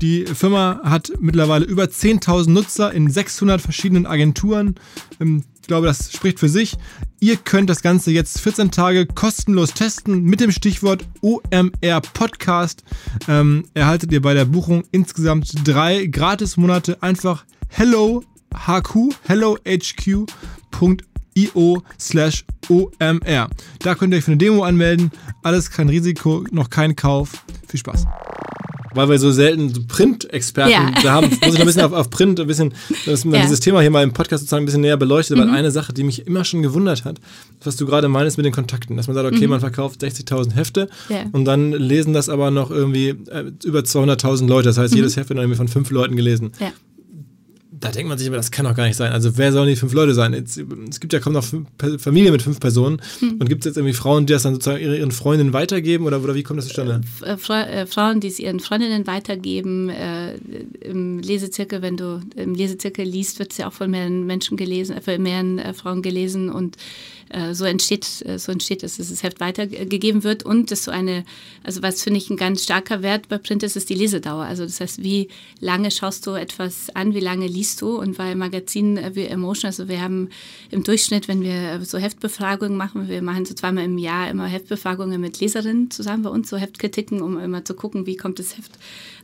[0.01, 4.75] Die Firma hat mittlerweile über 10.000 Nutzer in 600 verschiedenen Agenturen.
[5.19, 6.75] Ähm, ich glaube, das spricht für sich.
[7.19, 12.83] Ihr könnt das Ganze jetzt 14 Tage kostenlos testen mit dem Stichwort OMR Podcast.
[13.29, 19.13] Ähm, erhaltet ihr bei der Buchung insgesamt drei Gratis-Monate einfach Hello HQ,
[21.35, 23.49] hellohq.io slash OMR.
[23.79, 25.11] Da könnt ihr euch für eine Demo anmelden.
[25.41, 27.43] Alles kein Risiko, noch kein Kauf.
[27.67, 28.05] Viel Spaß.
[28.95, 31.11] Weil wir so selten Print-Experten Ja.
[31.13, 32.75] haben, muss ich noch ein bisschen auf, auf Print, ein bisschen,
[33.07, 33.41] dass man Ja.
[33.41, 36.03] dieses Thema hier mal im Podcast sozusagen ein bisschen näher beleuchtet, weil eine Sache, die
[36.03, 37.19] mich immer schon gewundert hat,
[37.63, 40.89] was du gerade meinst mit den Kontakten, dass man sagt, okay, man verkauft 60.000 Hefte
[41.09, 41.23] Ja.
[41.31, 44.69] und dann lesen das aber noch irgendwie äh, über 200.000 Leute.
[44.69, 46.51] Das heißt, jedes Heft wird irgendwie von fünf Leuten gelesen.
[47.83, 49.11] Da denkt man sich immer, das kann doch gar nicht sein.
[49.11, 50.33] Also wer sollen die fünf Leute sein?
[50.33, 50.57] Jetzt,
[50.89, 51.45] es gibt ja kaum noch
[51.97, 53.01] Familie mit fünf Personen.
[53.21, 56.21] Und gibt es jetzt irgendwie Frauen, die das dann sozusagen ihre- ihren Freundinnen weitergeben oder,
[56.23, 57.01] oder wie kommt das zustande?
[57.25, 59.89] äh, Fra äh, Frauen, die es ihren Freundinnen weitergeben.
[59.89, 60.35] Äh,
[60.81, 64.95] Im Lesezirkel, wenn du im Lesezirkel liest, wird es ja auch von mehreren Menschen gelesen,
[64.95, 67.22] äh, von mehreren äh, Frauen gelesen und äh,
[67.53, 71.25] so entsteht, äh, so entsteht es, dass das Heft weitergegeben wird und dass so eine,
[71.63, 74.43] also was finde ich ein ganz starker Wert bei Print ist, ist die Lesedauer.
[74.43, 78.35] Also das heißt, wie lange schaust du etwas an, wie lange liest du und bei
[78.35, 80.29] Magazinen äh, wie Emotion, also wir haben
[80.69, 84.45] im Durchschnitt, wenn wir äh, so Heftbefragungen machen, wir machen so zweimal im Jahr immer
[84.45, 88.57] Heftbefragungen mit Leserinnen zusammen bei uns, so Heftkritiken, um immer zu gucken, wie kommt das
[88.57, 88.73] Heft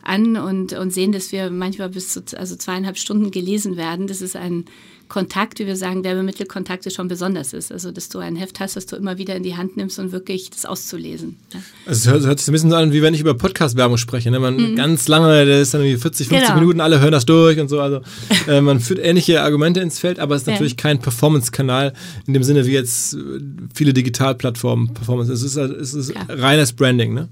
[0.01, 4.07] an und, und sehen, dass wir manchmal bis zu also zweieinhalb Stunden gelesen werden.
[4.07, 4.65] Das ist ein
[5.09, 7.71] Kontakt, wie wir sagen, Werbemittelkontakte schon besonders ist.
[7.71, 10.11] Also, dass du ein Heft hast, das du immer wieder in die Hand nimmst und
[10.11, 11.35] wirklich das auszulesen.
[11.53, 11.59] Ja.
[11.87, 14.29] Also es hört, sich ein bisschen so an, wie wenn ich über Podcast-Werbung spreche.
[14.31, 14.39] Ne?
[14.39, 16.45] Man ganz lange, das ist dann irgendwie 40, 50 Mhm.
[16.53, 16.59] Genau.
[16.61, 17.81] Minuten, alle hören das durch und so.
[17.81, 18.01] Also
[18.47, 20.53] äh, man führt ähnliche Argumente ins Feld, aber es ist Ja.
[20.53, 21.93] natürlich kein Performance-Kanal
[22.27, 23.17] in dem Sinne wie jetzt äh,
[23.73, 25.33] viele Digitalplattformen Performance.
[25.33, 26.21] Es ist, es ist Ja.
[26.29, 27.29] reines Branding, ne?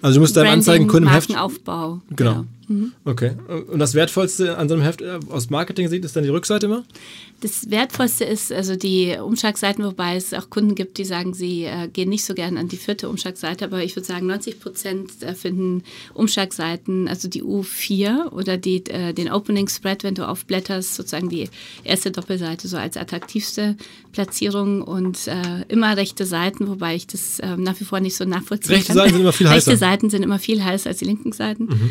[0.00, 1.28] Also du musst deinem Branding, Anzeigenkunden im Heft.
[1.28, 2.00] Markenaufbau.
[2.16, 2.44] Genau.
[3.04, 3.32] Okay.
[3.70, 6.84] Und das Wertvollste an so einem Heft äh, aus Marketing-Sicht ist dann die Rückseite immer?
[7.40, 11.88] Das Wertvollste ist also die Umschlagseiten, wobei es auch Kunden gibt, die sagen, sie äh,
[11.88, 15.34] gehen nicht so gern an die vierte Umschlagseite, aber ich würde sagen, 90 Prozent äh,
[15.34, 21.28] finden Umschlagseiten, also die U4 oder die, äh, den Opening Spread, wenn du aufblätterst, sozusagen
[21.28, 21.48] die
[21.84, 23.76] erste Doppelseite so als attraktivste
[24.12, 28.24] Platzierung und äh, immer rechte Seiten, wobei ich das äh, nach wie vor nicht so
[28.24, 28.96] nachvollziehen Rechte kann.
[28.96, 29.70] Seiten sind immer viel heißer.
[29.70, 31.66] Rechte Seiten sind immer viel heißer als die linken Seiten.
[31.66, 31.90] Mhm.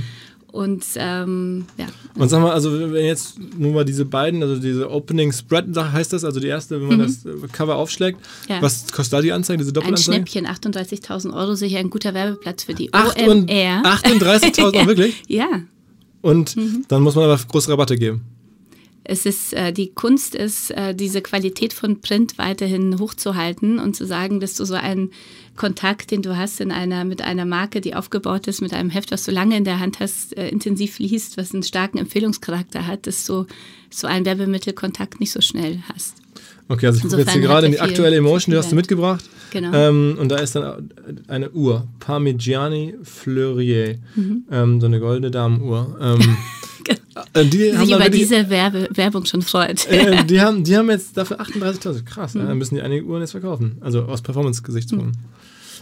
[0.57, 4.89] Und ähm, ja, Und sag mal, also wenn jetzt nur mal diese beiden, also diese
[4.89, 8.55] Opening Spread heißt das, also die erste, wenn man das äh, Cover aufschlägt, Mhm.
[8.55, 8.61] Ja.
[8.63, 10.15] was kostet da die Anzeige, diese ein Doppelanzeige?
[10.27, 13.83] Schnäppchen, 38.000 Euro, sicher ein guter Werbeplatz für die Acht und- OMR.
[13.85, 15.23] 38.000 Euro, wirklich?
[15.27, 15.47] Ja,
[16.21, 16.85] Und Mhm.
[16.87, 18.21] dann muss man aber große Rabatte geben.
[19.09, 24.05] Es ist, äh, die Kunst ist, äh, diese Qualität von Print weiterhin hochzuhalten und zu
[24.05, 25.11] sagen, dass du so einen
[25.55, 29.11] Kontakt, den du hast in einer, mit einer Marke, die aufgebaut ist, mit einem Heft,
[29.11, 33.07] was du lange in der Hand hast, äh, intensiv liest, was einen starken Empfehlungscharakter hat,
[33.07, 33.45] dass du
[33.89, 36.15] so einen Werbemittelkontakt nicht so schnell hast.
[36.67, 39.23] Okay, also ich gucke jetzt hier gerade in die aktuelle Emotion, die hast du mitgebracht.
[39.51, 39.71] Genau.
[39.73, 40.89] Ähm, und da ist dann
[41.29, 44.43] eine Uhr, Parmigiani Fleurier, Mhm.
[44.51, 45.97] ähm, so eine goldene Damenuhr.
[46.01, 46.25] Ähm, äh,
[46.87, 49.85] die Die haben sich da über wirklich- diese Werbe, Werbung schon freut.
[49.87, 52.03] äh, die, haben, die haben jetzt dafür 38.000.
[52.05, 52.41] Krass, Mhm.
[52.41, 53.77] ja, dann müssen die einige Uhren jetzt verkaufen.
[53.81, 55.13] Also aus Performance-Gesichtspunkten.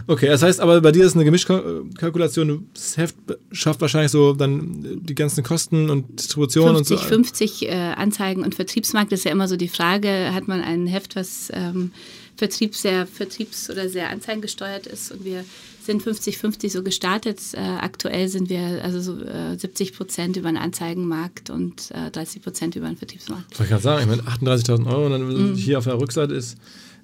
[0.08, 2.68] Okay, das heißt aber bei dir ist eine Gemischkalkulation.
[2.74, 3.15] Das Heft
[3.52, 6.98] schafft wahrscheinlich so dann die ganzen Kosten und Distribution und so.
[6.98, 10.86] 50, 50 äh, Anzeigen und Vertriebsmarkt ist ja immer so die Frage, hat man ein
[10.88, 11.91] Heft, was ähm,
[12.36, 15.46] Vertrieb sehr Vertriebs- oder sehr anzeigengesteuert ist und wir
[15.86, 17.39] sind 50-50 so gestartet.
[17.54, 22.41] Äh, aktuell sind wir also so äh, 70 Prozent über den Anzeigenmarkt und äh, 30
[22.41, 23.52] Prozent über den Vertriebsmarkt.
[23.52, 25.56] Das wollte ich gerade sagen, ich meine 38.000 Euro und dann Mhm.
[25.56, 26.58] hier auf der Rückseite ist,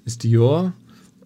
[0.04, 0.72] ist Dior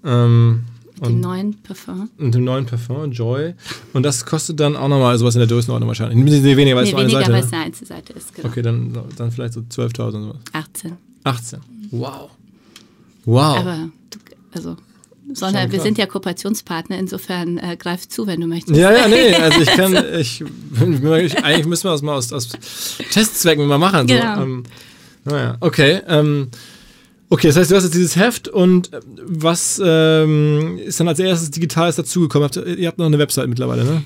[0.05, 0.65] ähm,
[1.01, 2.09] und, neuen Parfum.
[2.19, 3.55] und dem neuen Parfum, Joy.
[3.93, 6.17] Und das kostet dann auch nochmal sowas in der Größenordnung wahrscheinlich.
[6.19, 7.47] Ein bisschen weniger, weil es Nee, eine weniger, Seite weil ne?
[7.47, 8.35] es eine Einzelseite ist.
[8.35, 8.49] Genau.
[8.49, 10.37] Okay, dann, dann vielleicht so 12.000 oder sowas.
[10.53, 10.93] 18.
[11.25, 11.61] 18.
[11.91, 12.31] Wow.
[13.25, 13.57] Wow.
[13.59, 14.19] Aber du,
[14.53, 14.77] also,
[15.33, 15.83] sondern wir klar.
[15.83, 18.79] sind ja Kooperationspartner, insofern äh, greif zu, wenn du möchtest.
[18.79, 22.49] Ja, ja, nee, also ich kann, ich, ich eigentlich müssen wir das mal aus, aus
[23.11, 24.09] Testzwecken mal machen.
[24.09, 24.15] So.
[24.15, 24.43] Genau.
[24.43, 24.63] Ähm,
[25.25, 26.01] naja, okay.
[26.07, 26.49] Ähm,
[27.29, 31.19] okay, das heißt, du hast jetzt dieses Heft und äh, was ähm, ist dann als
[31.19, 32.49] erstes Digitales dazugekommen?
[32.77, 34.05] Ihr habt noch eine Website mittlerweile, ne?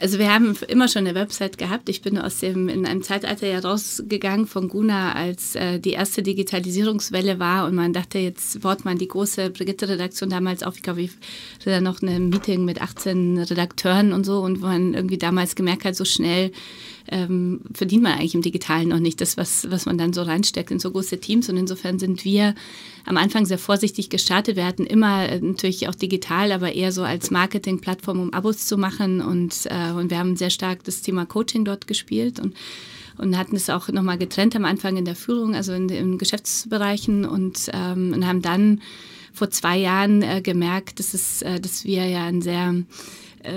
[0.00, 1.88] Also wir haben immer schon eine Website gehabt.
[1.88, 6.22] Ich bin aus dem in einem Zeitalter ja rausgegangen von Guna, als äh, die erste
[6.22, 10.76] Digitalisierungswelle war und man dachte, jetzt baut man die große Brigitte-Redaktion damals auf.
[10.76, 11.10] Ich glaube, ich
[11.58, 15.56] hatte da noch ein Meeting mit 18 Redakteuren und so und wo man irgendwie damals
[15.56, 16.52] gemerkt hat, so schnell
[17.10, 20.70] ähm, verdient man eigentlich im Digitalen noch nicht das, was, was man dann so reinsteckt
[20.70, 21.48] in so große Teams.
[21.48, 22.54] Und insofern sind wir
[23.04, 24.56] am Anfang sehr vorsichtig gestartet.
[24.56, 28.76] Wir hatten immer äh, natürlich auch digital, aber eher so als Marketingplattform, um Abos zu
[28.76, 29.20] machen.
[29.20, 32.54] Und, äh, und wir haben sehr stark das Thema Coaching dort gespielt und
[33.18, 37.24] und hatten es auch nochmal getrennt am Anfang in der Führung, also in den Geschäftsbereichen
[37.24, 38.80] und, ähm, und haben dann
[39.32, 42.74] vor zwei Jahren äh, gemerkt, dass, es, äh, dass wir ja ein sehr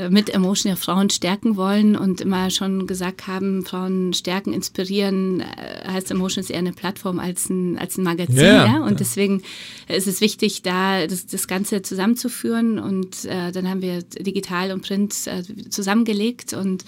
[0.09, 5.87] mit Emotion ja Frauen stärken wollen und immer schon gesagt haben, Frauen stärken, inspirieren, äh,
[5.87, 8.37] heißt Emotion ist eher eine Plattform als ein, als ein Magazin.
[8.37, 9.41] Ja, Ja, Und deswegen
[9.87, 14.81] ist es wichtig, da das, das Ganze zusammenzuführen und äh, dann haben wir digital und
[14.81, 16.85] Print äh, zusammengelegt und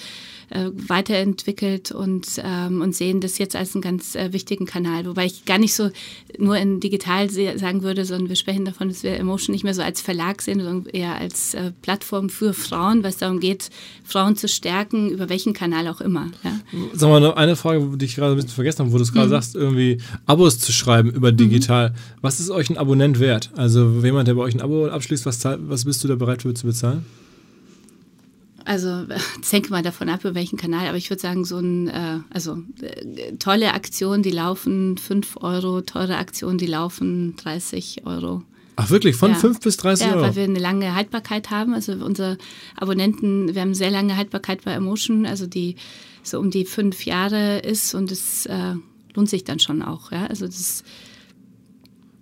[0.54, 5.06] äh, weiterentwickelt und, ähm, und sehen das jetzt als einen ganz äh, wichtigen Kanal.
[5.06, 5.90] Wobei ich gar nicht so
[6.38, 9.82] nur in digital sagen würde, sondern wir sprechen davon, dass wir Emotion nicht mehr so
[9.82, 13.70] als Verlag sehen, sondern eher als äh, Plattform für Frauen, es darum geht,
[14.04, 16.32] Frauen zu stärken, über welchen Kanal auch immer.
[16.44, 16.60] Ja.
[16.94, 19.12] Sag mal, noch eine Frage, die ich gerade ein bisschen vergessen habe, wo du es
[19.12, 19.16] Mhm.
[19.16, 21.94] gerade sagst, irgendwie Abos zu schreiben über digital.
[22.22, 23.52] Was ist euch ein Abonnent wert?
[23.56, 26.54] Also jemand, der bei euch ein Abo abschließt, was, was bist du da bereit für
[26.54, 27.06] zu bezahlen?
[28.74, 29.06] Also
[29.40, 32.20] das hängt mal davon ab, über welchen Kanal, aber ich würde sagen, so ein, äh,
[32.32, 38.42] also äh, tolle Aktionen, die laufen 5 Euro, teure Aktionen, die laufen 30 Euro.
[38.76, 39.38] Ach wirklich, von Ja.
[39.38, 40.24] 5 bis 30 Ja, Euro?
[40.24, 41.76] weil wir eine lange Haltbarkeit haben.
[41.76, 42.40] Also unsere
[42.76, 45.76] Abonnenten, wir haben sehr lange Haltbarkeit bei Emotion, also die
[46.24, 48.74] so um die fünf Jahre ist und es äh,
[49.14, 50.12] lohnt sich dann schon auch.
[50.12, 50.26] Ja?
[50.26, 50.84] Also das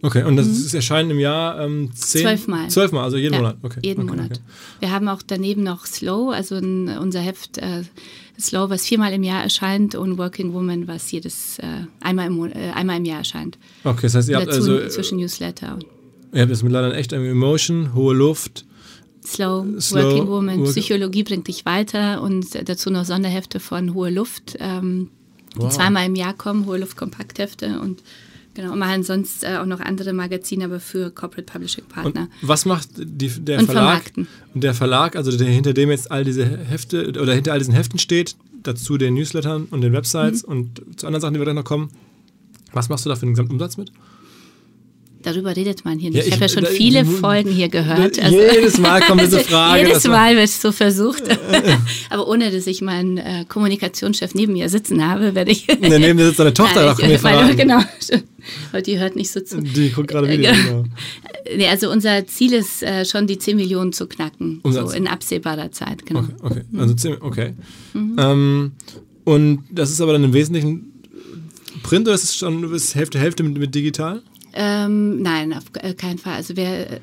[0.03, 2.25] Okay, und das ist erscheinen im Jahr ähm, zehn, Mhm.
[2.27, 2.67] Zwölfmal.
[2.69, 3.57] Zwölfmal, also jeden ja, Monat.
[3.61, 3.79] Okay.
[3.83, 4.31] jeden okay, Monat.
[4.31, 4.39] Okay.
[4.79, 7.83] Wir haben auch daneben noch Slow, also ein, unser Heft äh,
[8.39, 11.65] Slow, was viermal im Jahr erscheint und Working Woman, was jedes äh,
[11.99, 13.59] einmal, im, äh, einmal im Jahr erscheint.
[13.83, 15.85] okay, das heißt, ihr habt Dazu also zwischen Newsletter und
[16.33, 18.65] ihr habt jetzt mittlerweile echt irgendwie Emotion, hohe Luft.
[19.23, 24.09] Slow, Slow, Working Woman, Work- Psychologie bringt dich weiter und dazu noch Sonderhefte von Hohe
[24.09, 25.09] Luft, ähm,
[25.55, 25.69] die Wow.
[25.71, 28.01] zweimal im Jahr kommen, Hohe Luft Kompakthefte und
[28.53, 32.27] Genau, und machen sonst äh, auch noch andere Magazine, aber für Corporate Publishing Partner.
[32.41, 33.83] Und was macht die, der Und Verlag?
[33.83, 34.27] vermarkten.
[34.53, 37.73] Und der Verlag, also der, hinter dem jetzt all diese Hefte oder hinter all diesen
[37.73, 40.51] Heften steht, dazu den Newslettern und den Websites Mhm.
[40.51, 41.89] und zu anderen Sachen, die wir gleich noch kommen.
[42.73, 43.91] Was machst du da für den Gesamtumsatz mit?
[45.23, 46.21] Darüber redet man hier Ja, nicht.
[46.21, 48.17] ich ich- habe ja schon da- viele Folgen hier gehört.
[48.17, 51.23] da- jedes Mal kommt diese Frage, jedes Mal wird es so versucht.
[52.09, 55.67] Aber ohne, dass ich meinen äh, Kommunikationschef neben mir sitzen habe, werde ich.
[55.67, 57.55] Nee, neben dir sitzt deine Tochter, doch, mir verraten.
[57.57, 57.79] genau.
[58.71, 59.61] Aber die hört nicht so zu.
[59.61, 60.51] Die guckt gerade wieder.
[60.51, 60.53] Ja.
[60.53, 60.83] Genau.
[61.55, 64.59] Nee, also unser Ziel ist äh, schon die 10 Millionen zu knacken.
[64.63, 64.91] Umsatz.
[64.91, 66.21] So in absehbarer Zeit, genau.
[66.21, 66.61] Okay, okay.
[66.77, 67.53] Also ziemlich, okay.
[67.93, 68.15] Mhm.
[68.19, 68.71] Ähm,
[69.25, 70.87] und das ist aber dann im Wesentlichen
[71.83, 74.21] Print oder ist es schon ist Hälfte Hälfte mit, mit digital?
[74.53, 76.35] Ähm, nein, auf äh, keinen Fall.
[76.35, 76.99] Also wir, äh,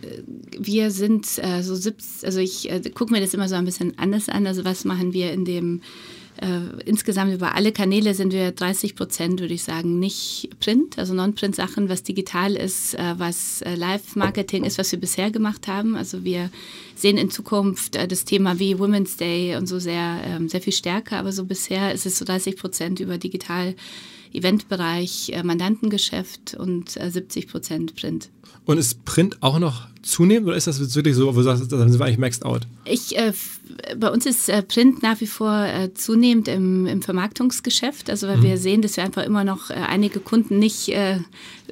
[0.58, 3.98] wir sind äh, so 70, also ich äh, gucke mir das immer so ein bisschen
[3.98, 4.46] anders an.
[4.46, 5.80] Also was machen wir in dem,
[6.42, 11.14] äh, insgesamt über alle Kanäle sind wir 30 Prozent, würde ich sagen, nicht Print, also
[11.14, 15.96] Non-Print-Sachen, was digital ist, äh, was Live-Marketing ist, was wir bisher gemacht haben.
[15.96, 16.50] Also wir
[16.96, 21.16] sehen in Zukunft das Thema wie Women's Day und so sehr, ähm, sehr viel stärker,
[21.16, 23.74] aber so bisher ist es so 30 Prozent über digital.
[24.32, 28.30] Eventbereich, äh, Mandantengeschäft und äh, 70 Prozent Print.
[28.64, 31.90] Und ist Print auch noch zunehmend oder ist das wirklich so, wo du sagst, dann
[31.90, 32.66] sind wir eigentlich maxed out?
[32.84, 33.32] Ich, äh,
[33.96, 38.42] bei uns ist äh, Print nach wie vor äh, zunehmend im, im Vermarktungsgeschäft, also weil
[38.42, 41.18] wir sehen, dass wir einfach immer noch äh, einige Kunden nicht äh,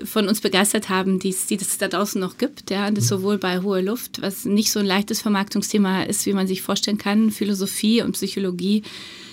[0.05, 2.71] von uns begeistert haben, die es da draußen noch gibt.
[2.71, 6.33] Ja, und das sowohl bei hoher Luft, was nicht so ein leichtes Vermarktungsthema ist, wie
[6.33, 8.83] man sich vorstellen kann, Philosophie und Psychologie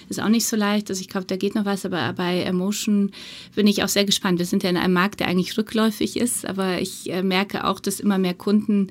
[0.10, 0.90] ist auch nicht so leicht.
[0.90, 3.12] Also ich glaube, da geht noch was, aber bei Emotion
[3.56, 4.40] bin ich auch sehr gespannt.
[4.40, 7.80] Wir sind ja in einem Markt, der eigentlich rückläufig ist, aber ich äh, merke auch,
[7.80, 8.88] dass immer mehr Kunden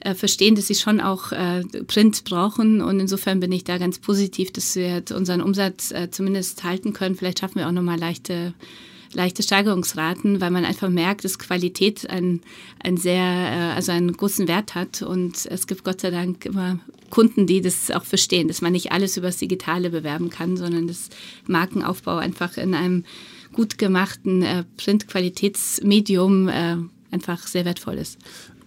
[0.00, 3.98] äh, verstehen, dass sie schon auch äh, Print brauchen und insofern bin ich da ganz
[3.98, 7.16] positiv, dass wir unseren Umsatz äh, zumindest halten können.
[7.16, 8.54] Vielleicht schaffen wir auch nochmal leichte
[9.14, 12.40] leichte Steigerungsraten, weil man einfach merkt, dass Qualität ein,
[12.82, 16.80] ein sehr, äh, also einen großen Wert hat und es gibt Gott sei Dank immer
[17.14, 20.88] Kunden, die das auch verstehen, dass man nicht alles über das Digitale bewerben kann, sondern
[20.88, 21.10] dass
[21.46, 23.04] Markenaufbau einfach in einem
[23.52, 26.76] gut gemachten äh, Print-Qualitätsmedium äh,
[27.12, 28.18] einfach sehr wertvoll ist.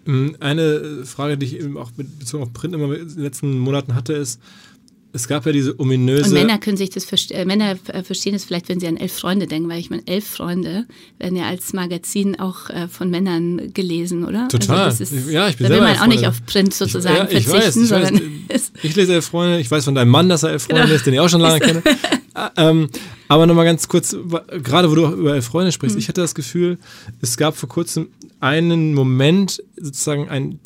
[0.08, 3.60] Ähm, Eine Frage, die ich eben auch mit Bezug auf Print immer in den letzten
[3.60, 4.40] Monaten hatte, ist,
[5.14, 6.26] es gab ja diese ominöse.
[6.30, 8.98] Und Männer können sich das verste äh, Männer äh, verstehen es vielleicht, wenn sie an
[8.98, 10.86] elf Freunde denken, weil ich meine, elf Freunde
[11.18, 14.48] werden ja als Magazin auch äh, von Männern gelesen, oder?
[14.50, 14.86] Total.
[14.86, 17.38] Also das ist, Ja, ich bin da will man auch nicht auf Print sozusagen ja,
[17.38, 20.44] ich verzichten, weiß, ich, weiß, ich lese elf Freunde, ich weiß von deinem Mann, dass
[20.44, 20.96] er elf Freunde Genau.
[20.96, 21.82] ist, den ich auch schon lange kenne.
[22.56, 22.90] Ähm,
[23.28, 24.16] aber nochmal ganz kurz,
[24.64, 26.00] gerade wo du auch über elf Freunde sprichst, Mhm.
[26.02, 26.78] ich hatte das Gefühl,
[27.22, 30.60] es gab vor kurzem einen Moment, sozusagen ein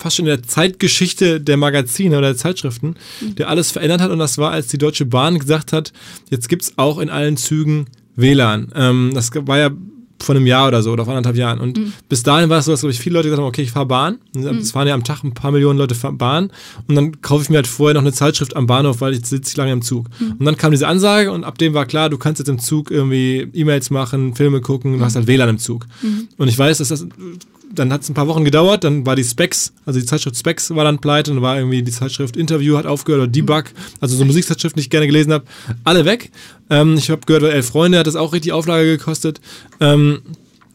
[0.00, 3.34] fast schon in der Zeitgeschichte der Magazine oder der Zeitschriften, Mhm.
[3.36, 4.10] der alles verändert hat.
[4.10, 5.92] Und das war, als die Deutsche Bahn gesagt hat,
[6.30, 7.86] jetzt gibt es auch in allen Zügen
[8.16, 8.72] WLAN.
[8.74, 9.70] Ähm, das war ja
[10.22, 11.58] vor einem Jahr oder so oder vor anderthalb Jahren.
[11.60, 11.92] Und Mhm.
[12.10, 13.86] bis dahin war es so, dass glaube ich, viele Leute gesagt haben, okay, ich fahre
[13.86, 14.18] Bahn.
[14.36, 16.50] Und Es fahren ja am Tag ein paar Millionen Leute Bahn.
[16.86, 19.56] Und dann kaufe ich mir halt vorher noch eine Zeitschrift am Bahnhof, weil ich sitze
[19.56, 20.08] lange im Zug.
[20.18, 20.32] Mhm.
[20.38, 22.90] Und dann kam diese Ansage und ab dem war klar, du kannst jetzt im Zug
[22.90, 25.86] irgendwie E-Mails machen, Filme gucken, du hast halt WLAN im Zug.
[26.36, 27.06] Und ich weiß, dass das
[27.72, 30.70] dann hat es ein paar Wochen gedauert, dann war die Specs, also die Zeitschrift Specs
[30.74, 33.64] war dann pleite, dann war irgendwie die Zeitschrift Interview hat aufgehört oder Debug,
[34.00, 35.44] also so Musikzeitschriften, die ich gerne gelesen habe,
[35.84, 36.30] alle weg.
[36.68, 39.40] Ähm, ich habe gehört, Elf Freunde hat das auch richtig Auflage gekostet.
[39.80, 40.20] Ähm,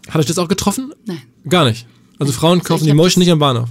[0.10, 0.93] hat euch das auch getroffen?
[1.05, 1.21] Nein.
[1.49, 1.86] Gar nicht.
[2.19, 3.69] Also Frauen Also kaufen ich die hab Motion das- nicht am Bahnhof.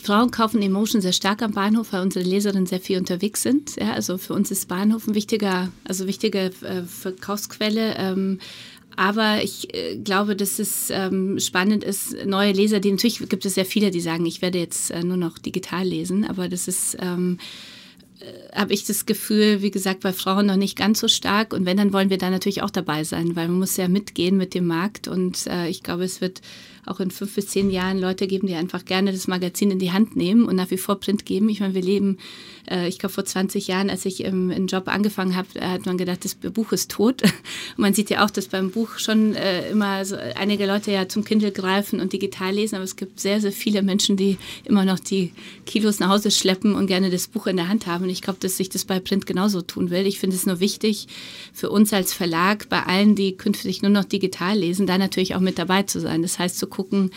[0.00, 3.74] Frauen kaufen Emotion sehr stark am Bahnhof, weil unsere Leserinnen sehr viel unterwegs sind.
[3.76, 7.94] Ja, also für uns ist Bahnhof ein wichtiger, also wichtige äh, Verkaufsquelle.
[7.96, 8.38] Ähm,
[8.98, 13.54] aber ich äh, glaube, dass es ähm, spannend ist, neue Leser, die natürlich gibt es
[13.54, 16.96] sehr viele, die sagen, ich werde jetzt äh, nur noch digital lesen, aber das ist
[17.00, 17.38] ähm,
[18.52, 21.52] habe ich das Gefühl, wie gesagt, bei Frauen noch nicht ganz so stark.
[21.52, 24.36] Und wenn, dann wollen wir da natürlich auch dabei sein, weil man muss ja mitgehen
[24.36, 25.06] mit dem Markt.
[25.06, 26.40] Und äh, ich glaube, es wird
[26.84, 29.92] auch in fünf bis zehn Jahren Leute geben, die einfach gerne das Magazin in die
[29.92, 31.48] Hand nehmen und nach wie vor Print geben.
[31.48, 34.88] Ich meine, wir leben, äh, ich glaube, vor 20 Jahren, als ich im, im Job
[34.88, 37.22] angefangen habe, äh, hat man gedacht, das Buch ist tot.
[37.76, 41.08] Und man sieht ja auch, dass beim Buch schon äh, immer so einige Leute ja
[41.08, 44.84] zum Kindle greifen und digital lesen, aber es gibt sehr, sehr viele Menschen, die immer
[44.84, 45.32] noch die
[45.66, 48.04] Kilos nach Hause schleppen und gerne das Buch in der Hand haben.
[48.04, 50.06] Und ich glaube, dass sich das bei Print genauso tun will.
[50.06, 51.08] Ich finde es nur wichtig
[51.52, 55.40] für uns als Verlag, bei allen, die künftig nur noch digital lesen, da natürlich auch
[55.40, 56.22] mit dabei zu sein.
[56.22, 57.10] Das heißt, zu gucken,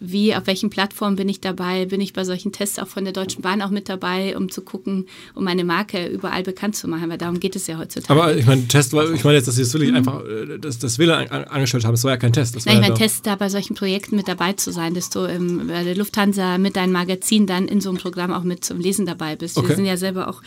[0.00, 1.84] wie, auf welchen Plattformen bin ich dabei?
[1.84, 4.62] Bin ich bei solchen Tests auch von der Deutschen Bahn auch mit dabei, um zu
[4.62, 7.10] gucken, um meine Marke überall bekannt zu machen?
[7.10, 8.18] Weil darum geht es ja heutzutage.
[8.18, 10.78] Aber ich meine, Test war, ich meine jetzt, dass sie es wirklich einfach, äh, das,
[10.78, 12.56] das an, angestellt haben, das war ja kein Test.
[12.56, 15.10] Das war Nein, ich meine, Test da bei solchen Projekten mit dabei zu sein, dass
[15.10, 18.64] du im, bei der Lufthansa mit deinem Magazin dann in so einem Programm auch mit
[18.64, 19.58] zum Lesen dabei bist.
[19.58, 19.68] Okay.
[19.68, 20.40] Wir sind ja selber auch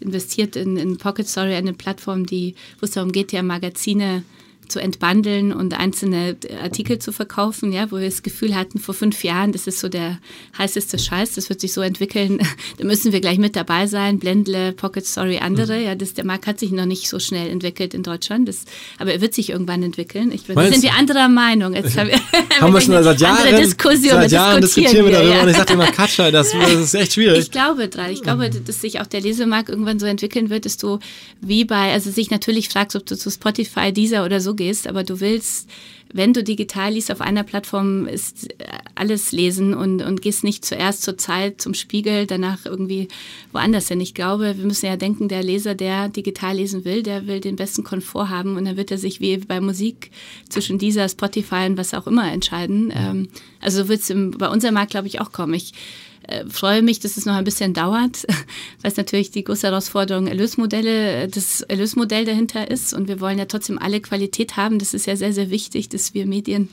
[0.00, 4.24] investiert in, in Pocket Story, eine Plattform, die, wo es darum geht, ja Magazine
[4.70, 9.22] zu entbandeln und einzelne Artikel zu verkaufen, ja, wo wir das Gefühl hatten, vor fünf
[9.24, 10.18] Jahren, das ist so der
[10.56, 12.40] heißeste Scheiß, das wird sich so entwickeln,
[12.78, 15.84] da müssen wir gleich mit dabei sein, Blendle, Pocket Story, andere, mhm.
[15.84, 18.64] ja, das, der Markt hat sich noch nicht so schnell entwickelt in Deutschland, das,
[18.98, 20.32] aber er wird sich irgendwann entwickeln.
[20.32, 21.74] Ich, wir sind wir anderer Meinung.
[21.74, 22.20] Jetzt haben wir,
[22.60, 25.42] haben wir schon seit Jahren, Diskussion, seit Jahren diskutieren wir darüber ja.
[25.42, 27.40] und ich sagte immer, Katja, das, das, ist echt schwierig.
[27.40, 30.76] Ich glaube dran, ich glaube, dass sich auch der Lesemarkt irgendwann so entwickeln wird, dass
[30.76, 30.98] du
[31.40, 35.04] wie bei, also sich natürlich fragst, ob du zu Spotify, dieser oder so gehst, aber
[35.04, 35.68] du willst
[36.12, 40.64] wenn du digital liest, auf einer Plattform ist äh, alles lesen und, und gehst nicht
[40.64, 43.08] zuerst zur Zeit zum Spiegel, danach irgendwie
[43.52, 44.00] woanders hin.
[44.00, 47.56] Ich glaube, wir müssen ja denken, der Leser, der digital lesen will, der will den
[47.56, 50.10] besten Komfort haben und dann wird er sich wie bei Musik
[50.48, 52.92] zwischen dieser, Spotify und was auch immer entscheiden.
[52.94, 53.28] Ähm,
[53.60, 55.54] also wird es bei unserem Markt, glaube ich, auch kommen.
[55.54, 55.72] Ich
[56.22, 58.24] äh, freue mich, dass es noch ein bisschen dauert,
[58.82, 62.94] weil es natürlich die große Herausforderung Erlösmodelle, das Erlösmodell dahinter ist.
[62.94, 64.78] Und wir wollen ja trotzdem alle Qualität haben.
[64.78, 66.68] Das ist ja sehr, sehr wichtig, dass wir Medien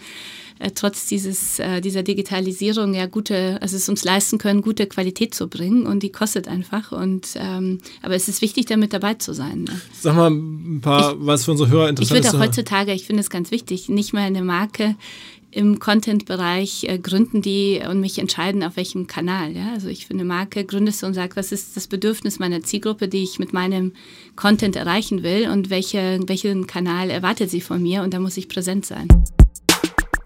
[0.60, 5.36] äh, trotz dieses, äh, dieser Digitalisierung ja gute, also es uns leisten können, gute Qualität
[5.36, 6.92] zu bringen und die kostet einfach.
[6.92, 9.66] Und ähm, aber es ist wichtig, damit dabei zu sein.
[9.66, 9.82] Ne?
[9.94, 12.26] Sag mal ein paar, ich, was für unsere Hörer interessant ist.
[12.26, 14.96] Ich würde auch heutzutage, ich finde es ganz wichtig, nicht mal eine Marke
[15.58, 19.56] im Content-Bereich äh, gründen die und mich entscheiden, auf welchem Kanal.
[19.56, 19.74] Ja?
[19.74, 23.24] Also ich finde, Marke gründest du und sagst, was ist das Bedürfnis meiner Zielgruppe, die
[23.24, 23.94] ich mit meinem
[24.36, 28.50] Content erreichen will und welche, welchen Kanal erwartet sie von mir und da muss ich
[28.50, 29.08] präsent sein.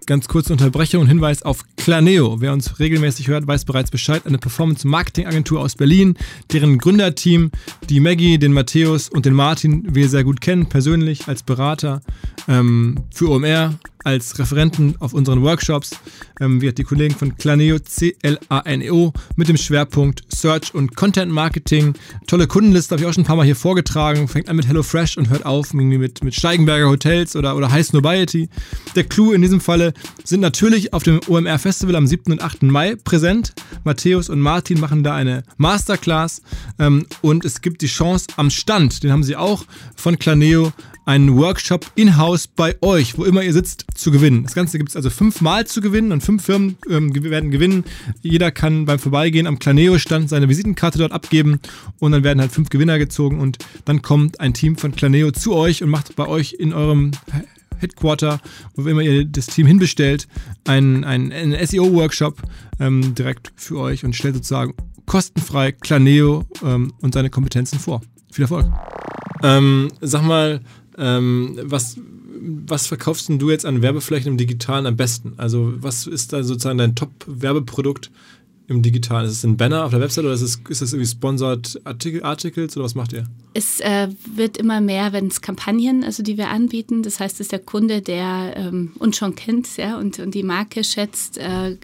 [0.06, 2.42] Ganz kurze Unterbrechung und Hinweis auf Claneo.
[2.42, 4.24] Wer uns regelmäßig hört, weiß bereits Bescheid.
[4.26, 6.18] Eine Performance-Marketing-Agentur aus Berlin,
[6.52, 7.52] deren Gründerteam
[7.88, 12.02] die Maggie, den Matthäus und den Martin wir sehr gut kennen, persönlich als Berater
[12.50, 15.92] ähm, für OMR, als Referenten auf unseren Workshops.
[16.40, 21.94] Ähm, wir die Kollegen von Claneo, C-L-A-N-E-O, mit dem Schwerpunkt Search und Content Marketing.
[22.28, 24.28] Tolle Kundenliste habe ich auch schon ein paar Mal hier vorgetragen.
[24.28, 28.50] Fängt an mit HelloFresh und hört auf mit, mit Steigenberger Hotels oder, oder High Snobiety.
[28.96, 32.32] Der Clou in diesem Falle sind natürlich auf dem OMR Festival am 7.
[32.32, 32.64] und 8.
[32.64, 33.54] Mai präsent.
[33.84, 36.42] Matthäus und Martin machen da eine Masterclass
[36.80, 40.72] ähm, und es gibt die Chance am Stand, den haben sie auch von Claneo,
[41.06, 44.44] einen Workshop in-house bei euch, wo immer ihr sitzt, zu gewinnen.
[44.44, 47.84] Das Ganze gibt es also fünfmal zu gewinnen und fünf Firmen ähm, werden gewinnen.
[48.22, 51.60] Jeder kann beim Vorbeigehen am Claneo-Stand seine Visitenkarte dort abgeben
[52.00, 55.54] und dann werden halt fünf Gewinner gezogen und dann kommt ein Team von Claneo zu
[55.54, 57.12] euch und macht bei euch in eurem
[57.80, 58.40] Headquarter,
[58.76, 60.28] wo immer ihr das Team hinbestellt,
[60.66, 62.42] einen, einen, einen SEO-Workshop
[62.80, 64.74] ähm, direkt für euch und stellt sozusagen
[65.06, 68.02] kostenfrei Claneo ähm, und seine Kompetenzen vor.
[68.32, 68.68] Viel Erfolg.
[69.44, 70.62] Ähm, sag mal,
[71.02, 71.98] ähm, was,
[72.40, 75.34] was verkaufst du jetzt an Werbeflächen im Digitalen am besten?
[75.38, 78.12] Also was ist da sozusagen dein Top-Werbeprodukt
[78.68, 79.26] im Digitalen?
[79.26, 82.24] Ist es ein Banner auf der Website oder ist es, ist es irgendwie Sponsored Artikel,
[82.24, 83.26] Articles oder was macht ihr?
[83.54, 87.04] Es äh, wird immer mehr, wenn es Kampagnen, also die wir anbieten.
[87.04, 90.84] Das heißt, ist der Kunde, der ähm, uns schon kennt ja, und, und die Marke
[90.84, 91.78] schätzt, äh,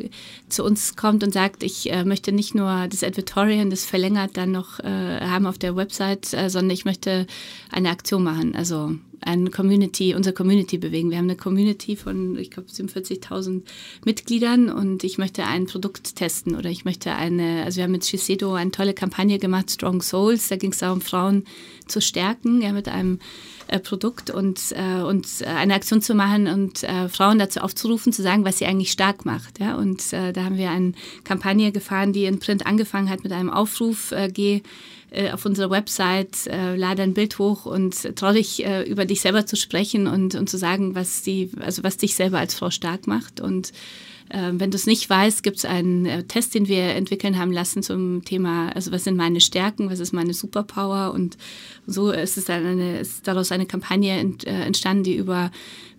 [0.48, 4.52] zu uns kommt und sagt, ich äh, möchte nicht nur das Advertorial, das verlängert dann
[4.52, 7.28] noch äh, haben auf der Website, äh, sondern ich möchte
[7.70, 8.56] eine Aktion machen.
[8.56, 11.10] Also eine Community, unsere Community bewegen.
[11.10, 13.64] Wir haben eine Community von, ich glaube, 47.000
[14.06, 18.06] Mitgliedern und ich möchte ein Produkt testen oder ich möchte eine, also wir haben mit
[18.06, 21.46] Shiseido eine tolle Kampagne gemacht, Strong Souls, da ging es darum, Frauen
[21.88, 23.20] zu stärken, ja, mit einem
[23.68, 28.22] äh, Produkt und, äh, und eine Aktion zu machen und äh, Frauen dazu aufzurufen, zu
[28.22, 29.60] sagen, was sie eigentlich stark macht.
[29.60, 29.76] Ja?
[29.76, 33.50] Und äh, da haben wir eine Kampagne gefahren, die in Print angefangen hat mit einem
[33.50, 34.62] Aufruf, äh, geh
[35.12, 39.22] äh, auf unserer Website, äh, lade ein Bild hoch und trau dich, äh, über dich
[39.22, 42.70] selber zu sprechen und, und zu sagen, was, die, also was dich selber als Frau
[42.70, 43.40] stark macht.
[43.40, 43.72] Und
[44.30, 47.52] äh, wenn du es nicht weißt, gibt es einen äh, Test, den wir entwickeln haben
[47.52, 51.38] lassen zum Thema, also was sind meine Stärken, was ist meine Superpower und
[51.86, 55.52] so ist es dann eine, ist daraus eine Kampagne ent, äh, entstanden, die über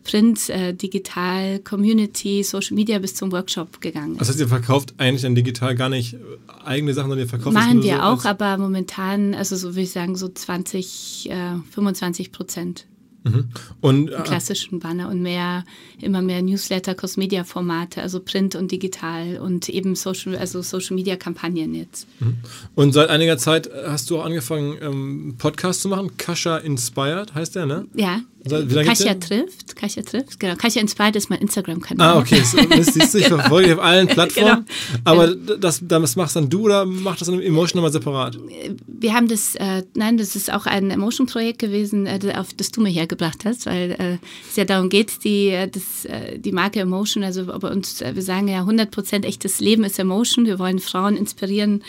[0.09, 4.23] Print, äh, Digital, Community, Social Media bis zum Workshop gegangen ist.
[4.23, 6.17] Das heißt, ihr verkauft eigentlich dann digital gar nicht
[6.65, 9.91] eigene Sachen, sondern ihr verkauft Machen wir so auch, aber momentan, also so würde ich
[9.91, 11.35] sagen, so 20, äh,
[11.73, 12.87] 25 Prozent.
[13.25, 13.49] Mhm.
[13.83, 15.65] Und, äh, klassischen Banner und mehr,
[16.01, 22.07] immer mehr Newsletter, Cross-Media-Formate, also Print und digital und eben Social, also Social-Media-Kampagnen jetzt.
[22.21, 22.37] Mhm.
[22.75, 26.17] Und seit einiger Zeit hast du auch angefangen, ähm, Podcast zu machen.
[26.17, 27.87] Kascha Inspired heißt der, ne?
[27.95, 28.21] Ja.
[28.47, 30.55] Kasia trifft, Kasia trifft, genau.
[30.57, 32.17] Kasia Inspired ist mein Instagram-Kanal.
[32.17, 32.41] Ah, okay.
[32.71, 34.65] Das siehst du, ich verfolge auf allen Plattformen.
[34.65, 35.01] genau.
[35.05, 38.39] Aber das, das machst dann du oder macht das Emotion nochmal separat?
[38.87, 42.81] Wir haben das, äh, nein, das ist auch ein Emotion-Projekt gewesen, äh, auf das du
[42.81, 46.81] mir hergebracht hast, weil äh, es ja darum geht, die, äh, das, äh, die Marke
[46.81, 50.47] Emotion, also bei uns, äh, wir sagen ja 100% echtes Leben ist Emotion.
[50.47, 51.83] Wir wollen Frauen inspirieren,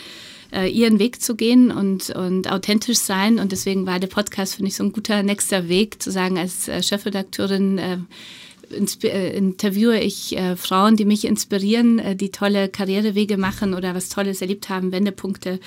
[0.52, 3.38] äh, ihren Weg zu gehen und, und authentisch sein.
[3.38, 6.68] Und deswegen war der Podcast, finde ich, so ein guter nächster Weg, zu sagen, als
[6.68, 7.98] äh, Chefredakteurin, äh,
[8.72, 14.40] interviewe ich äh, Frauen, die mich inspirieren, äh, die tolle Karrierewege machen oder was Tolles
[14.40, 15.60] erlebt haben, Wendepunkte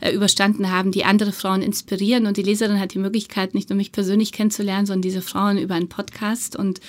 [0.00, 2.26] äh, überstanden haben, die andere Frauen inspirieren.
[2.26, 5.74] Und die Leserin hat die Möglichkeit, nicht nur mich persönlich kennenzulernen, sondern diese Frauen über
[5.74, 6.56] einen Podcast.
[6.56, 6.80] Und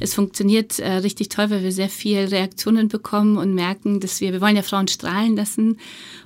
[0.00, 4.32] es funktioniert äh, richtig toll, weil wir sehr viel Reaktionen bekommen und merken, dass wir,
[4.32, 5.78] wir wollen ja Frauen strahlen lassen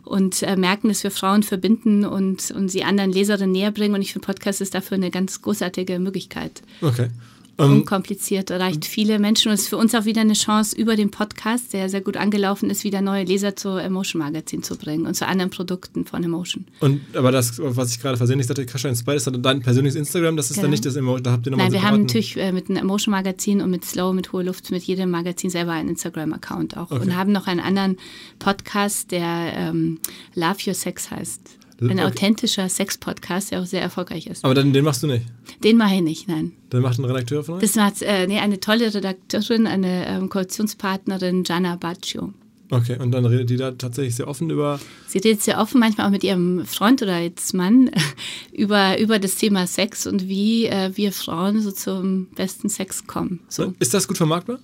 [0.05, 3.95] und äh, merken, dass wir Frauen verbinden und, und sie anderen Leserinnen näher bringen.
[3.95, 6.63] Und ich finde, Podcast ist dafür eine ganz großartige Möglichkeit.
[6.81, 7.09] Okay.
[7.57, 10.97] Um, Unkompliziert, erreicht viele Menschen und es ist für uns auch wieder eine Chance, über
[10.97, 15.07] den Podcast, der sehr gut angelaufen ist, wieder neue Leser zu Emotion Magazin zu bringen
[15.07, 16.67] und zu anderen Produkten von Emotion.
[16.81, 20.37] Und aber das, was ich gerade versehentlich sagte, Kascha Inspire, ist dann dein persönliches Instagram,
[20.37, 20.63] das ist genau.
[20.63, 22.79] dann nicht das Emotion, da habt ihr nochmal Nein, wir haben natürlich äh, mit einem
[22.79, 26.91] Emotion Magazin und mit Slow, mit Hohe Luft, mit jedem Magazin selber einen Instagram-Account auch
[26.91, 27.03] okay.
[27.03, 27.99] und haben noch einen anderen
[28.41, 30.01] Podcast, der ähm,
[30.35, 31.64] Love Your Sex heißt.
[31.81, 34.45] Ein authentischer Sex-Podcast, der auch sehr erfolgreich ist.
[34.45, 35.27] Aber dann, den machst du nicht?
[35.63, 36.53] Den mache ich nicht, nein.
[36.71, 37.61] Dann macht ein Redakteur von euch?
[37.61, 42.33] Das macht äh, nee, eine tolle Redakteurin, eine ähm, Koalitionspartnerin, Gianna Baccio.
[42.71, 44.81] Okay, und dann redet die da tatsächlich sehr offen über.
[45.07, 47.91] Sie redet sehr offen, manchmal auch mit ihrem Freund oder jetzt Mann,
[48.53, 53.41] über, über das Thema Sex und wie äh, wir Frauen so zum besten Sex kommen.
[53.49, 53.75] So.
[53.79, 54.59] Ist das gut vermarktbar?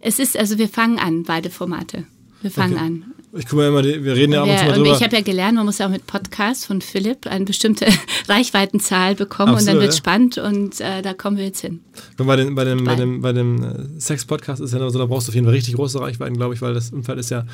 [0.00, 2.04] Es ist, also wir fangen an, beide Formate.
[2.42, 2.82] Wir fangen okay.
[2.82, 3.04] an.
[3.32, 4.96] Ich gucke mal immer, wir reden ja ab und zu mal drüber.
[4.96, 7.86] Ich habe ja gelernt, man muss ja auch mit Podcasts von Philipp eine bestimmte
[8.28, 9.98] Reichweitenzahl bekommen Absolut, und dann wird es ja.
[9.98, 11.80] spannend und äh, da kommen wir jetzt hin.
[12.18, 15.06] Und bei, den, bei dem, bei dem, bei dem äh, Sex-Podcast ist ja so, da
[15.06, 17.44] brauchst du auf jeden Fall richtig große Reichweiten, glaube ich, weil das Unfall ist ja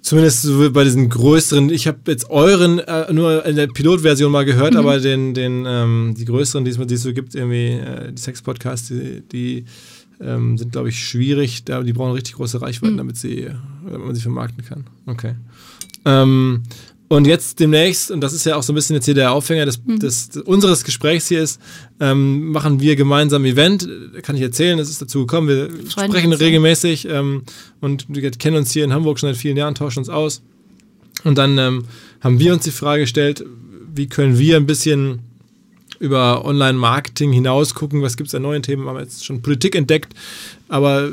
[0.00, 4.44] Zumindest so bei diesen größeren, ich habe jetzt euren äh, nur in der Pilotversion mal
[4.44, 4.78] gehört, mhm.
[4.78, 9.20] aber den, den, ähm, die größeren, die es so gibt, irgendwie äh, die Sex-Podcasts, die,
[9.20, 9.64] die
[10.20, 11.64] ähm, sind, glaube ich, schwierig.
[11.64, 12.98] Da, die brauchen richtig große Reichweiten, mhm.
[12.98, 13.50] damit, sie,
[13.84, 14.84] damit man sie vermarkten kann.
[15.06, 15.34] Okay.
[16.04, 16.62] Ähm,
[17.10, 19.64] und jetzt demnächst, und das ist ja auch so ein bisschen jetzt hier der Aufhänger
[19.64, 19.98] des, mhm.
[19.98, 21.58] des, unseres Gesprächs hier ist,
[22.00, 23.88] ähm, machen wir gemeinsam ein Event.
[24.22, 25.48] Kann ich erzählen, es ist dazu gekommen.
[25.48, 27.44] Wir Freuen sprechen regelmäßig ähm,
[27.80, 30.42] und wir kennen uns hier in Hamburg schon seit vielen Jahren, tauschen uns aus.
[31.24, 31.84] Und dann ähm,
[32.20, 33.44] haben wir uns die Frage gestellt,
[33.94, 35.20] wie können wir ein bisschen
[36.00, 38.84] über Online-Marketing hinaus gucken, was gibt es an neuen Themen.
[38.84, 40.14] Wir haben jetzt schon Politik entdeckt,
[40.68, 41.08] aber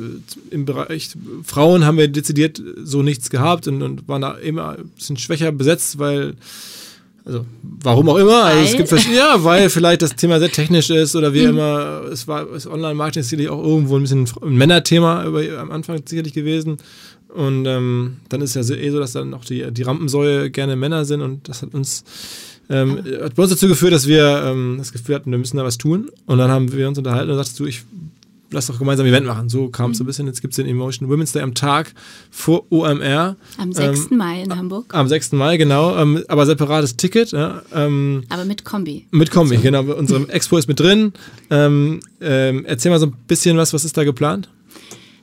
[0.51, 1.09] im Bereich
[1.43, 5.51] Frauen haben wir dezidiert so nichts gehabt und, und waren da immer ein bisschen schwächer
[5.51, 6.35] besetzt, weil
[7.25, 11.15] also warum auch immer, also es gibt ja, weil vielleicht das Thema sehr technisch ist
[11.15, 11.49] oder wie mhm.
[11.49, 16.77] immer, es war Online-Marketing sicherlich auch irgendwo ein bisschen ein Männerthema am Anfang sicherlich gewesen.
[17.29, 21.03] Und ähm, dann ist ja eh so, dass dann auch die, die Rampensäue gerne Männer
[21.03, 22.03] sind und das hat uns
[22.69, 25.63] ähm, hat bei uns dazu geführt, dass wir ähm, das Gefühl hatten, wir müssen da
[25.63, 26.09] was tun.
[26.25, 27.83] Und dann haben wir uns unterhalten und sagst du, ich
[28.51, 29.49] lass doch gemeinsam ein Event machen.
[29.49, 29.97] So kam es mhm.
[29.97, 30.27] so ein bisschen.
[30.27, 31.93] Jetzt gibt es den Emotion Women's Day am Tag
[32.31, 33.35] vor OMR.
[33.57, 34.11] Am 6.
[34.11, 34.93] Ähm, Mai in Hamburg.
[34.93, 35.33] Am 6.
[35.33, 35.95] Mai, genau.
[35.97, 37.31] Ähm, aber separates Ticket.
[37.31, 39.05] Ja, ähm, aber mit Kombi.
[39.11, 39.81] Mit Kombi, genau.
[39.81, 41.13] Unsere Expo ist mit drin.
[41.49, 44.49] Ähm, ähm, erzähl mal so ein bisschen was, was ist da geplant?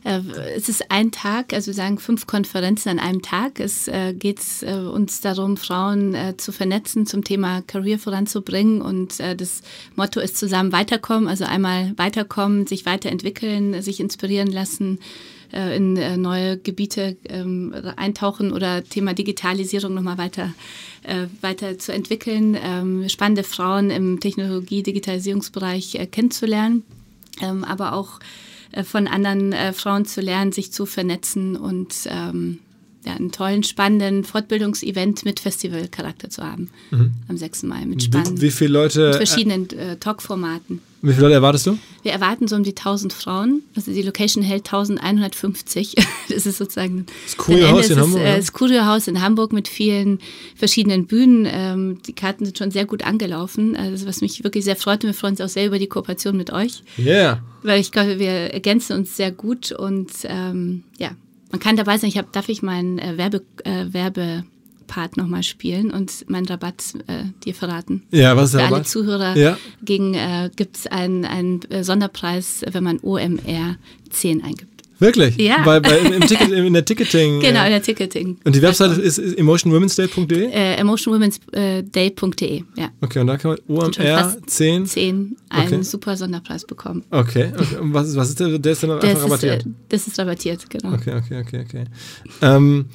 [0.04, 0.20] Äh,
[0.56, 3.60] es ist ein Tag, also wir sagen fünf Konferenzen an einem Tag.
[3.60, 8.82] Es äh, geht äh, uns darum, Frauen äh, zu vernetzen, zum Thema Career voranzubringen.
[8.82, 9.62] Und äh, das
[9.94, 14.98] Motto ist zusammen weiterkommen, also einmal weiterkommen, sich weiterentwickeln, sich inspirieren lassen
[15.52, 20.52] äh, in neue Gebiete ähm, eintauchen oder Thema Digitalisierung nochmal weiter,
[21.40, 26.84] weiter zu entwickeln, ähm, spannende Frauen im Technologie-, Digitalisierungsbereich kennenzulernen,
[27.40, 28.22] ähm, aber auch äh,
[28.84, 32.58] von anderen äh, Frauen zu lernen, sich zu vernetzen und ähm,
[33.04, 36.70] ja, einen tollen, spannenden Fortbildungsevent mit Festivalcharakter zu haben.
[36.90, 37.12] Mhm.
[37.28, 37.64] Am 6.
[37.64, 40.80] Mai mit spannenden, wie, wie viele Leute, mit verschiedenen äh, Talkformaten.
[41.04, 41.78] Wie viele Leute erwartest du?
[42.02, 43.62] Wir erwarten so um die 1000 Frauen.
[43.74, 45.96] Also die Location hält 1150.
[46.28, 48.22] das ist sozusagen das Kurierhaus in Hamburg.
[48.22, 50.20] Ist, äh, das Kurierhaus in Hamburg mit vielen
[50.54, 51.48] verschiedenen Bühnen.
[51.50, 53.74] Ähm, die Karten sind schon sehr gut angelaufen.
[53.74, 56.36] Also was mich wirklich sehr freut und wir freuen uns auch sehr über die Kooperation
[56.36, 56.84] mit euch.
[56.98, 57.04] Ja.
[57.04, 57.42] Yeah.
[57.62, 61.12] Weil ich glaube, wir ergänzen uns sehr gut und ähm, ja,
[61.50, 64.44] man kann dabei sein, ich hab, darf ich meinen äh, Werbe, äh, Werbe
[65.16, 68.02] nochmal spielen und meinen Rabatt äh, dir verraten.
[68.10, 68.78] Ja, was ist der Für Rabatt?
[68.78, 69.56] alle Zuhörer ja.
[70.14, 73.76] äh, gibt es einen, einen äh, Sonderpreis, wenn man OMR
[74.10, 74.71] 10 eingibt.
[74.98, 75.36] Wirklich?
[75.36, 75.62] Ja.
[75.64, 77.40] Bei, bei, im Ticket, in der Ticketing.
[77.40, 78.38] Genau, in der Ticketing.
[78.44, 80.50] Und die Webseite ist, ist emotionwomensday.de?
[80.50, 82.90] Äh, emotionwomensday.de, ja.
[83.00, 84.86] Okay, und da kann man OMR 10.
[84.86, 85.82] 10 einen okay.
[85.82, 87.04] super Sonderpreis bekommen.
[87.10, 87.76] Okay, okay.
[87.76, 88.58] Und was ist, was ist der?
[88.58, 89.62] Der ist dann einfach das rabattiert?
[89.62, 90.94] Ist, äh, das ist rabattiert, genau.
[90.94, 91.84] Okay, okay, okay, okay.
[92.40, 92.86] Ähm,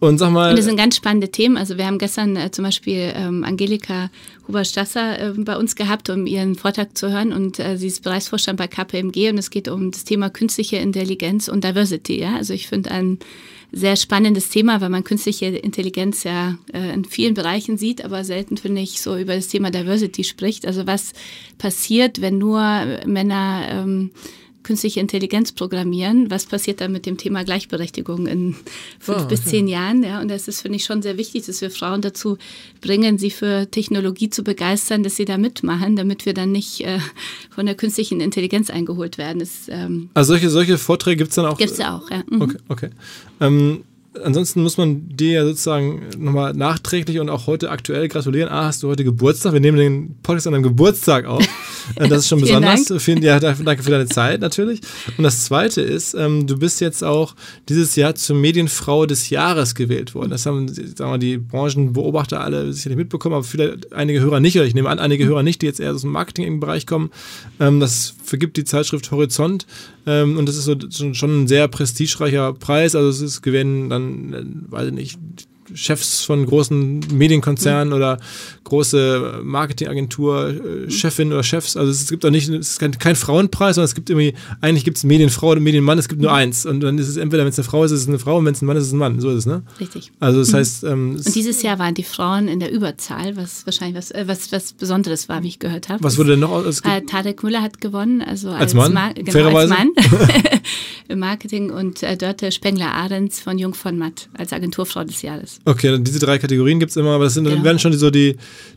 [0.00, 0.50] und sag mal.
[0.50, 1.56] Und das sind ganz spannende Themen.
[1.56, 4.10] Also wir haben gestern äh, zum Beispiel ähm, Angelika
[4.46, 7.32] Huber-Stasser äh, bei uns gehabt, um ihren Vortrag zu hören.
[7.32, 11.48] Und äh, sie ist Bereichsvorstand bei KPMG und es geht um das Thema künstliche Intelligenz
[11.48, 12.20] und Diversity.
[12.20, 12.36] Ja?
[12.36, 13.18] Also ich finde ein
[13.72, 18.56] sehr spannendes Thema, weil man künstliche Intelligenz ja äh, in vielen Bereichen sieht, aber selten,
[18.56, 20.64] finde ich, so über das Thema Diversity spricht.
[20.64, 21.12] Also was
[21.58, 22.62] passiert, wenn nur
[23.04, 24.10] Männer ähm,
[24.68, 26.30] künstliche Intelligenz programmieren.
[26.30, 28.54] Was passiert dann mit dem Thema Gleichberechtigung in
[29.00, 30.02] fünf oh, bis zehn Jahren?
[30.02, 32.36] Ja, und das ist, finde ich, schon sehr wichtig, dass wir Frauen dazu
[32.82, 36.98] bringen, sie für Technologie zu begeistern, dass sie da mitmachen, damit wir dann nicht äh,
[37.48, 39.38] von der künstlichen Intelligenz eingeholt werden.
[39.38, 41.56] Das, ähm, also solche, solche Vorträge gibt es dann auch?
[41.56, 42.22] Gibt es ja auch, ja.
[42.28, 42.42] Mhm.
[42.42, 42.90] Okay, okay.
[43.40, 43.84] Ähm,
[44.22, 48.50] ansonsten muss man dir ja sozusagen nochmal nachträglich und auch heute aktuell gratulieren.
[48.50, 49.52] Ah, hast du heute Geburtstag?
[49.52, 51.42] Wir nehmen den Podcast an deinem Geburtstag auf.
[51.96, 52.84] Äh, das ist schon besonders.
[52.84, 53.00] Dank.
[53.00, 54.80] Vielen, ja, danke für deine Zeit natürlich.
[55.16, 57.34] Und das Zweite ist, ähm, du bist jetzt auch
[57.68, 60.30] dieses Jahr zur Medienfrau des Jahres gewählt worden.
[60.30, 64.66] Das haben sagen wir, die Branchenbeobachter alle sicherlich mitbekommen, aber viele, einige Hörer nicht, oder
[64.66, 67.10] ich nehme an, einige Hörer nicht, die jetzt eher aus dem Marketing-Bereich kommen.
[67.60, 69.66] Ähm, das vergibt die Zeitschrift Horizont
[70.08, 70.74] ähm, und das ist so,
[71.12, 72.94] schon ein sehr prestigereicher Preis.
[72.94, 77.94] Also es ist gewähren dann, äh, weiß ich nicht, Chefs von großen Medienkonzernen mhm.
[77.94, 78.18] oder
[78.64, 81.76] große Marketingagentur, äh, Chefin oder Chefs.
[81.76, 84.84] Also es gibt auch nicht, es ist kein, kein Frauenpreis, sondern es gibt irgendwie, eigentlich
[84.84, 86.36] gibt es Medienfrau oder Medienmann, es gibt nur mhm.
[86.36, 86.66] eins.
[86.66, 88.44] Und dann ist es entweder, wenn es eine Frau ist, ist es eine Frau und
[88.44, 89.20] wenn es ein Mann ist, ist es ein Mann.
[89.20, 89.62] So ist es, ne?
[89.80, 90.12] Richtig.
[90.20, 90.56] Also das mhm.
[90.56, 90.84] heißt.
[90.84, 94.52] Ähm, und dieses Jahr waren die Frauen in der Überzahl, was wahrscheinlich was, äh, was,
[94.52, 96.02] was Besonderes war, wie ich gehört habe.
[96.02, 96.50] Was wurde denn noch?
[96.50, 96.80] aus?
[96.80, 98.92] äh, Tarek Müller hat gewonnen, also als, als Mann.
[98.92, 99.90] Ma genau, als Mann
[101.08, 105.57] im Marketing und äh, Dörte Spengler-Ahrens von Jung von Matt als Agenturfrau des Jahres.
[105.64, 107.62] Okay, diese drei Kategorien gibt es immer, aber das sind, ja.
[107.62, 108.36] werden schon die, so die,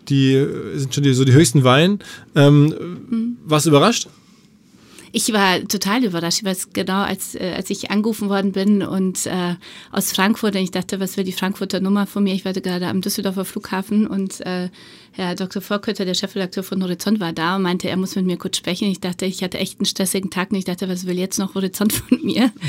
[0.10, 2.00] die sind schon die, so die höchsten Weinen.
[2.36, 2.76] Ähm,
[3.10, 3.38] mhm.
[3.46, 4.08] Du überrascht?
[5.12, 6.40] Ich war total überrascht.
[6.40, 9.56] Ich weiß genau, als, äh, als ich angerufen worden bin und äh,
[9.92, 12.34] aus Frankfurt, und ich dachte, was will die Frankfurter Nummer von mir?
[12.34, 14.70] Ich war gerade am Düsseldorfer Flughafen und äh,
[15.14, 15.62] Herr Dr.
[15.62, 18.90] Vorkötter, der Chefredakteur von Horizont, war da und meinte, er muss mit mir kurz sprechen.
[18.90, 21.56] Ich dachte, ich hatte echt einen stressigen Tag und ich dachte, was will jetzt noch
[21.56, 22.52] Horizont von mir?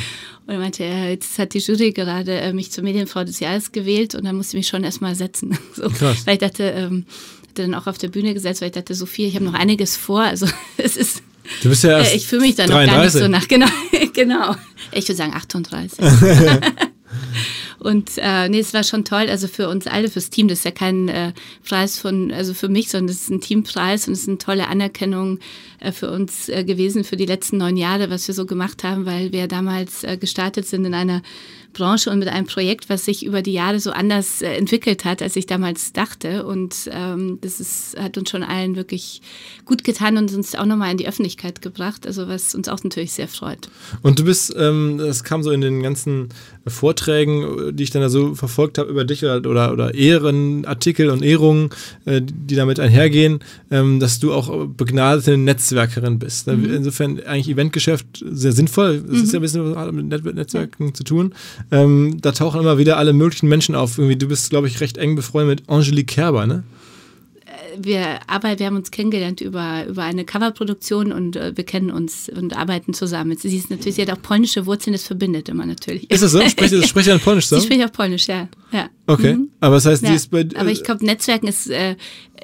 [0.45, 3.71] Und er meinte, er, jetzt hat die Jury gerade äh, mich zur Medienfrau des Jahres
[3.71, 5.57] gewählt und dann musste ich mich schon erstmal setzen.
[5.73, 6.27] so, Krass.
[6.27, 7.07] Weil ich dachte, ähm,
[7.49, 9.97] hatte dann auch auf der Bühne gesetzt, weil ich dachte, Sophie, ich habe noch einiges
[9.97, 10.23] vor.
[10.23, 11.23] Also es ist.
[11.63, 13.47] Du bist ja erst Ich fühle mich da noch gar nicht so nach.
[13.49, 13.67] Genau,
[14.13, 14.57] genau.
[14.93, 15.99] Ich würde sagen 38.
[17.83, 20.47] Und äh, nee, es war schon toll, also für uns alle, fürs Team.
[20.47, 21.33] Das ist ja kein äh,
[21.69, 24.69] Preis von, also für mich, sondern es ist ein Teampreis und es ist eine tolle
[24.69, 25.41] Anerkennung
[25.81, 29.05] äh, für uns äh, gewesen für die letzten neun Jahre, was wir so gemacht haben,
[29.05, 31.23] weil wir damals äh, gestartet sind in einer
[31.73, 35.23] Branche und mit einem Projekt, was sich über die Jahre so anders äh, entwickelt hat,
[35.23, 36.45] als ich damals dachte.
[36.45, 39.23] Und ähm, das ist, hat uns schon allen wirklich
[39.65, 43.13] gut getan und uns auch nochmal in die Öffentlichkeit gebracht, also was uns auch natürlich
[43.13, 43.69] sehr freut.
[44.03, 46.29] Und du bist, ähm, das kam so in den ganzen
[46.67, 51.23] Vorträgen, die ich dann da so verfolgt habe über dich oder, oder, oder Ehrenartikel und
[51.23, 51.71] Ehrungen,
[52.05, 56.47] äh, die damit einhergehen, ähm, dass du auch begnadete Netzwerkerin bist.
[56.47, 56.73] Mhm.
[56.73, 59.03] Insofern eigentlich Eventgeschäft sehr sinnvoll.
[59.07, 59.25] Es mhm.
[59.25, 61.35] ist ja ein bisschen mit Netzwerken zu tun.
[61.71, 63.99] Ähm, da tauchen immer wieder alle möglichen Menschen auf.
[63.99, 66.65] Irgendwie, du bist, glaube ich, recht eng befreundet mit Angelique Kerber, ne?
[67.79, 72.29] wir arbeiten, wir haben uns kennengelernt über, über eine Coverproduktion und äh, wir kennen uns
[72.29, 73.37] und arbeiten zusammen.
[73.37, 76.11] Sie ist natürlich, sie hat auch polnische Wurzeln, das verbindet immer natürlich.
[76.11, 76.41] Ist das so?
[76.49, 76.83] Spricht, ja.
[76.83, 77.59] spricht ja Polnisch so?
[77.59, 78.49] Sie spricht auch Polnisch, ja.
[78.73, 78.89] ja.
[79.07, 79.49] Okay, mhm.
[79.61, 80.11] aber das heißt, ja.
[80.11, 80.41] die ist bei...
[80.41, 81.97] Äh, aber ich glaube, Netzwerken ist äh,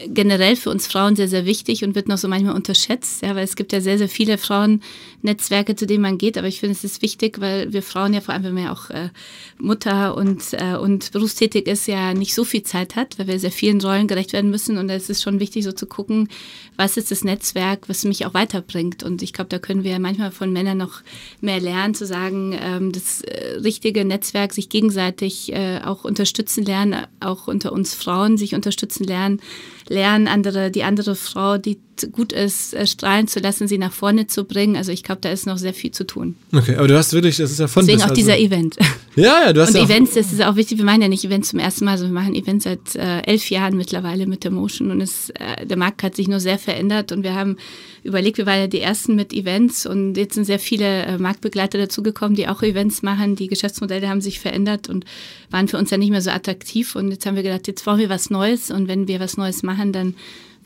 [0.06, 3.44] generell für uns Frauen sehr, sehr wichtig und wird noch so manchmal unterschätzt, ja, weil
[3.44, 6.84] es gibt ja sehr, sehr viele Frauennetzwerke, zu denen man geht, aber ich finde, es
[6.84, 9.10] ist wichtig, weil wir Frauen ja vor allem, wenn man ja auch äh,
[9.58, 13.50] Mutter und, äh, und berufstätig ist, ja nicht so viel Zeit hat, weil wir sehr
[13.50, 14.78] vielen Rollen gerecht werden müssen.
[14.78, 16.28] Und es ist schon wichtig, so zu gucken,
[16.76, 19.02] was ist das Netzwerk, was mich auch weiterbringt.
[19.02, 21.02] Und ich glaube, da können wir manchmal von Männern noch
[21.40, 27.06] mehr lernen, zu sagen, ähm, das äh, richtige Netzwerk sich gegenseitig äh, auch unterstützen lernen,
[27.20, 29.40] auch unter uns Frauen sich unterstützen lernen,
[29.88, 31.78] lernen, andere, die andere Frau, die
[32.12, 34.76] gut ist, äh, strahlen zu lassen, sie nach vorne zu bringen.
[34.76, 36.36] Also ich glaube, da ist noch sehr viel zu tun.
[36.52, 38.14] Okay, aber du hast wirklich, das ist ja von Deswegen auch also.
[38.14, 38.76] dieser Event.
[39.18, 40.78] Ja, ja, du hast Und ja Events, das ist auch wichtig.
[40.78, 43.50] Wir machen ja nicht Events zum ersten Mal, sondern wir machen Events seit äh, elf
[43.50, 47.12] Jahren mittlerweile mit der Motion und es, äh, der Markt hat sich nur sehr verändert
[47.12, 47.56] und wir haben
[48.04, 51.78] überlegt, wir waren ja die ersten mit Events und jetzt sind sehr viele äh, Marktbegleiter
[51.78, 53.36] dazugekommen, die auch Events machen.
[53.36, 55.04] Die Geschäftsmodelle haben sich verändert und
[55.50, 57.98] waren für uns ja nicht mehr so attraktiv und jetzt haben wir gedacht, jetzt brauchen
[57.98, 60.14] wir was Neues und wenn wir was Neues machen, dann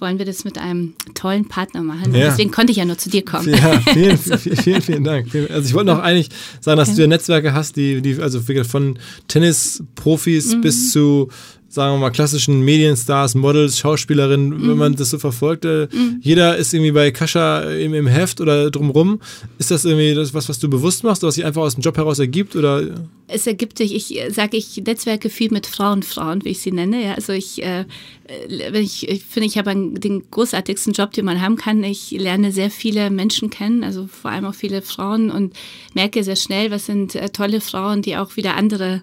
[0.02, 2.14] wollen wir das mit einem tollen Partner machen.
[2.14, 2.28] Ja.
[2.28, 3.48] Deswegen konnte ich ja nur zu dir kommen.
[3.48, 5.34] Ja, vielen, vielen, vielen, vielen Dank.
[5.50, 6.28] Also ich wollte noch eigentlich
[6.60, 6.94] sagen, dass ja.
[6.96, 8.98] du ja Netzwerke hast, die, die also von
[9.28, 10.60] Tennisprofis mhm.
[10.60, 11.28] bis zu
[11.72, 14.68] sagen wir mal, klassischen Medienstars, Models, Schauspielerinnen, mhm.
[14.68, 15.64] wenn man das so verfolgt.
[15.64, 16.18] Äh, mhm.
[16.20, 19.20] Jeder ist irgendwie bei Kascha im, im, Heft oder drumrum.
[19.58, 21.82] Ist das irgendwie das was, was du bewusst machst oder was sich einfach aus dem
[21.82, 22.56] Job heraus ergibt?
[22.56, 23.06] Oder?
[23.26, 27.02] Es ergibt sich, ich sage, ich netzwerke viel mit Frauen, Frauen, wie ich sie nenne.
[27.02, 27.86] Ja, also ich, äh,
[28.74, 31.82] ich, ich finde, ich habe den großartigsten Job, den man haben kann.
[31.84, 35.54] Ich lerne sehr viele Menschen kennen, also vor allem auch viele Frauen und
[35.94, 39.00] merke sehr schnell, was sind äh, tolle Frauen, die auch wieder andere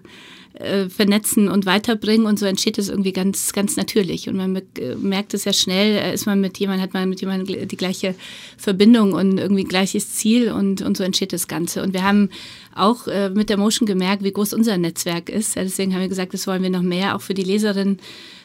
[0.54, 4.28] äh, vernetzen und weiterbringen und so entsteht es irgendwie ganz, ganz natürlich.
[4.28, 4.60] Und man
[5.00, 8.16] merkt es ja schnell, äh, ist man mit jemandem, hat man mit jemandem die gleiche
[8.56, 11.84] Verbindung und irgendwie gleiches Ziel und, und so entsteht das Ganze.
[11.84, 12.30] Und wir haben
[12.74, 15.54] auch äh, mit der Motion gemerkt, wie groß unser Netzwerk ist.
[15.54, 17.98] Deswegen haben wir gesagt, das wollen wir noch mehr auch für die Leserin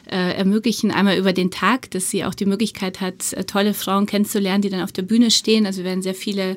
[0.08, 0.92] ermöglichen.
[0.92, 4.82] Einmal über den Tag, dass sie auch die Möglichkeit hat, tolle Frauen kennenzulernen, die dann
[4.82, 5.66] auf der Bühne stehen.
[5.66, 6.56] Also wir werden sehr viele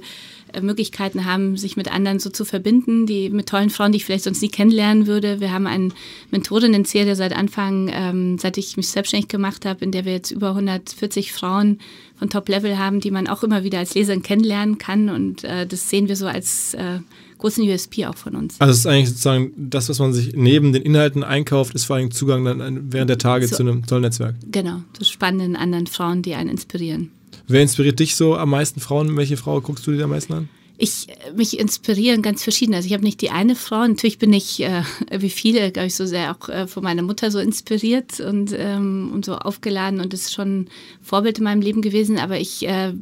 [0.62, 4.24] Möglichkeiten haben, sich mit anderen so zu verbinden, die mit tollen Frauen, die ich vielleicht
[4.24, 5.40] sonst nie kennenlernen würde.
[5.40, 5.94] Wir haben einen
[6.32, 10.50] Mentorinnen-Serie seit Anfang, ähm, seit ich mich selbstständig gemacht habe, in der wir jetzt über
[10.50, 11.80] 140 Frauen
[12.18, 15.10] von Top-Level haben, die man auch immer wieder als Leserin kennenlernen kann.
[15.10, 17.00] Und äh, das sehen wir so als äh,
[17.40, 18.60] großen USP auch von uns.
[18.60, 21.96] Also es ist eigentlich sozusagen das, was man sich neben den Inhalten einkauft, ist vor
[21.96, 24.36] allem Zugang dann während der Tage so, zu einem tollen Netzwerk.
[24.52, 27.12] Genau, zu spannenden anderen Frauen, die einen inspirieren.
[27.50, 29.18] Wer inspiriert dich so am meisten Frauen?
[29.18, 30.50] Welche Frau guckst du dir am meisten an?
[30.78, 32.74] Ich mich inspirieren ganz verschieden.
[32.74, 33.86] Also ich habe nicht die eine Frau.
[33.86, 37.32] Natürlich bin ich äh, wie viele, glaube ich, so sehr auch äh, von meiner Mutter
[37.32, 40.68] so inspiriert und, ähm, und so aufgeladen und ist schon
[41.02, 42.18] Vorbild in meinem Leben gewesen.
[42.18, 42.94] Aber ich äh,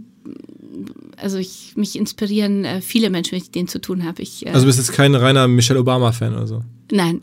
[1.18, 4.24] also ich mich inspirieren äh, viele Menschen, wenn ich denen zu tun habe.
[4.24, 6.62] Äh, also bist jetzt kein reiner Michelle Obama-Fan oder so?
[6.90, 7.22] Nein.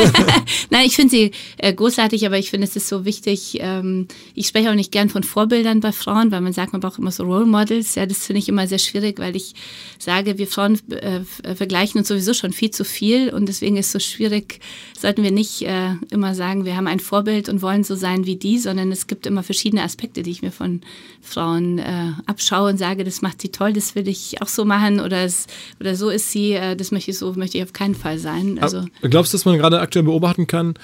[0.70, 3.58] Nein, ich finde sie äh, großartig, aber ich finde, es ist so wichtig.
[3.60, 6.98] Ähm, ich spreche auch nicht gern von Vorbildern bei Frauen, weil man sagt, man braucht
[6.98, 7.96] immer so Role Models.
[7.96, 9.54] Ja, das finde ich immer sehr schwierig, weil ich
[9.98, 11.20] sage, wir Frauen äh,
[11.54, 14.60] vergleichen uns sowieso schon viel zu viel und deswegen ist es so schwierig,
[14.98, 18.36] sollten wir nicht äh, immer sagen, wir haben ein Vorbild und wollen so sein wie
[18.36, 20.80] die, sondern es gibt immer verschiedene Aspekte, die ich mir von
[21.20, 25.00] Frauen äh, abschaue und sage, das macht sie toll, das will ich auch so machen
[25.00, 25.46] oder, es,
[25.78, 28.58] oder so ist sie, äh, das möchte ich so, möchte ich auf keinen Fall sein.
[28.60, 30.74] Also, Glaubst du, dass man gerade aktuell beobachten kann,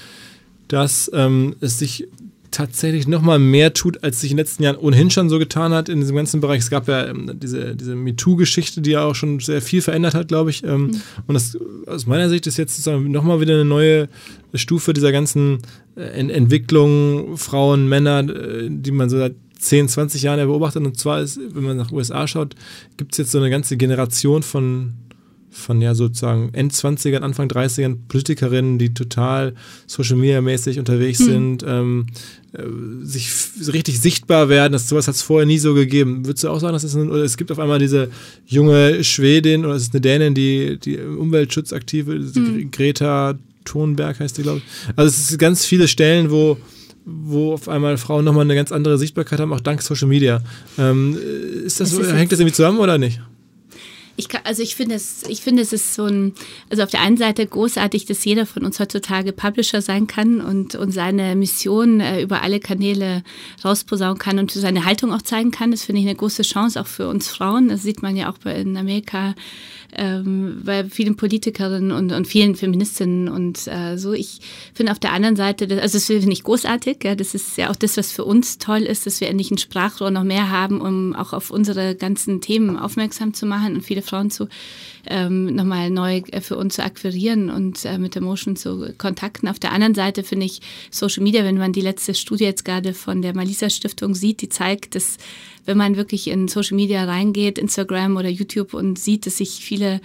[0.68, 2.06] dass ähm, es sich
[2.50, 5.72] tatsächlich noch mal mehr tut, als sich in den letzten Jahren ohnehin schon so getan
[5.72, 6.60] hat in diesem ganzen Bereich.
[6.60, 10.28] Es gab ja ähm, diese, diese MeToo-Geschichte, die ja auch schon sehr viel verändert hat,
[10.28, 10.64] glaube ich.
[10.64, 11.00] Ähm, mhm.
[11.26, 11.56] Und das
[11.86, 14.08] aus meiner Sicht ist jetzt sozusagen noch mal wieder eine neue
[14.54, 15.58] Stufe dieser ganzen
[15.96, 20.84] äh, Entwicklung, Frauen, Männer, äh, die man so seit 10, 20 Jahren beobachtet.
[20.84, 22.54] Und zwar ist, wenn man nach USA schaut,
[22.96, 24.94] gibt es jetzt so eine ganze Generation von
[25.50, 29.54] von ja sozusagen End-20ern, Anfang 30ern Politikerinnen, die total
[29.86, 31.26] Social Media mäßig unterwegs hm.
[31.26, 32.06] sind, ähm,
[32.52, 32.62] äh,
[33.04, 33.28] sich
[33.72, 34.72] richtig sichtbar werden.
[34.72, 36.24] Das sowas hat es vorher nie so gegeben.
[36.24, 38.10] Würdest du auch sagen, dass es ein, oder es gibt auf einmal diese
[38.46, 42.70] junge Schwedin oder es ist eine Dänin, die die Umweltschutz aktive, hm.
[42.70, 44.64] Greta Thunberg heißt die, glaube ich.
[44.96, 46.56] Also es sind ganz viele Stellen, wo
[47.06, 50.42] wo auf einmal Frauen nochmal eine ganz andere Sichtbarkeit haben, auch dank Social Media.
[50.78, 51.16] Ähm,
[51.64, 53.20] ist das, das hängt das irgendwie zusammen oder nicht?
[54.16, 56.34] Ich kann, also ich finde es, ich finde es ist so ein,
[56.68, 60.74] also auf der einen Seite großartig, dass jeder von uns heutzutage Publisher sein kann und,
[60.74, 63.22] und seine Mission äh, über alle Kanäle
[63.64, 65.70] rausposaunen kann und seine Haltung auch zeigen kann.
[65.70, 67.68] Das finde ich eine große Chance auch für uns Frauen.
[67.68, 69.34] Das sieht man ja auch in Amerika
[69.96, 74.12] ähm, bei vielen Politikerinnen und, und vielen Feministinnen und äh, so.
[74.12, 74.40] Ich
[74.74, 76.98] finde auf der anderen Seite, also das finde ich großartig.
[77.04, 79.58] Ja, das ist ja auch das, was für uns toll ist, dass wir endlich ein
[79.58, 84.02] Sprachrohr noch mehr haben, um auch auf unsere ganzen Themen aufmerksam zu machen und viele
[84.02, 84.48] Frauen zu
[85.06, 89.48] ähm, nochmal neu äh, für uns zu akquirieren und äh, mit der Motion zu kontakten.
[89.48, 90.60] Auf der anderen Seite finde ich
[90.90, 94.48] Social Media, wenn man die letzte Studie jetzt gerade von der Malisa Stiftung sieht, die
[94.48, 95.16] zeigt, dass
[95.66, 100.00] wenn man wirklich in Social Media reingeht, Instagram oder YouTube und sieht, dass sich viele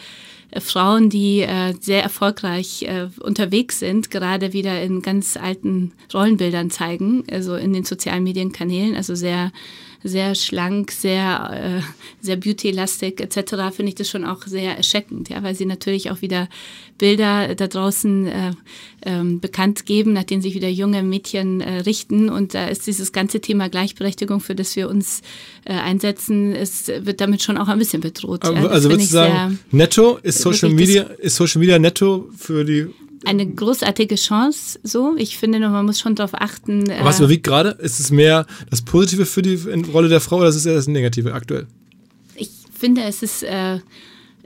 [0.51, 6.69] äh, Frauen, die äh, sehr erfolgreich äh, unterwegs sind, gerade wieder in ganz alten Rollenbildern
[6.69, 9.51] zeigen, also in den sozialen Medienkanälen, also sehr
[10.03, 15.43] sehr schlank, sehr, äh, sehr beauty-lastig etc., finde ich das schon auch sehr erschreckend, ja,
[15.43, 16.47] weil sie natürlich auch wieder
[16.97, 18.51] Bilder da draußen äh,
[19.05, 22.29] ähm, bekannt geben, nach denen sich wieder junge Mädchen äh, richten.
[22.29, 25.21] Und da ist dieses ganze Thema Gleichberechtigung, für das wir uns
[25.65, 28.45] äh, einsetzen, es wird damit schon auch ein bisschen bedroht.
[28.45, 28.67] Ja.
[28.67, 32.87] Also würdest du sagen, netto ist Social Media, ist Social Media netto für die
[33.25, 34.79] eine großartige Chance.
[34.83, 36.89] So, ich finde, man muss schon darauf achten.
[36.89, 37.69] Äh was überwiegt gerade?
[37.71, 39.55] Ist es mehr das Positive für die
[39.91, 41.67] Rolle der Frau oder ist es eher das Negative aktuell?
[42.35, 43.79] Ich finde, es ist äh,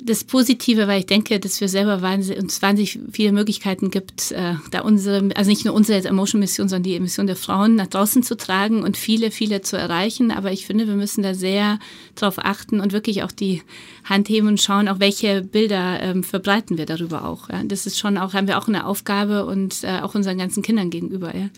[0.01, 4.55] das Positive, weil ich denke, dass wir selber wahnsinnig, uns wahnsinnig viele Möglichkeiten gibt, äh,
[4.71, 8.37] da unsere, also nicht nur unsere Emotion-Mission, sondern die Emission der Frauen nach draußen zu
[8.37, 10.31] tragen und viele, viele zu erreichen.
[10.31, 11.79] Aber ich finde, wir müssen da sehr
[12.15, 13.61] drauf achten und wirklich auch die
[14.03, 17.49] Hand heben und schauen, auch welche Bilder ähm, verbreiten wir darüber auch.
[17.49, 17.63] Ja.
[17.63, 20.89] Das ist schon auch, haben wir auch eine Aufgabe und äh, auch unseren ganzen Kindern
[20.89, 21.35] gegenüber.
[21.35, 21.49] Ja.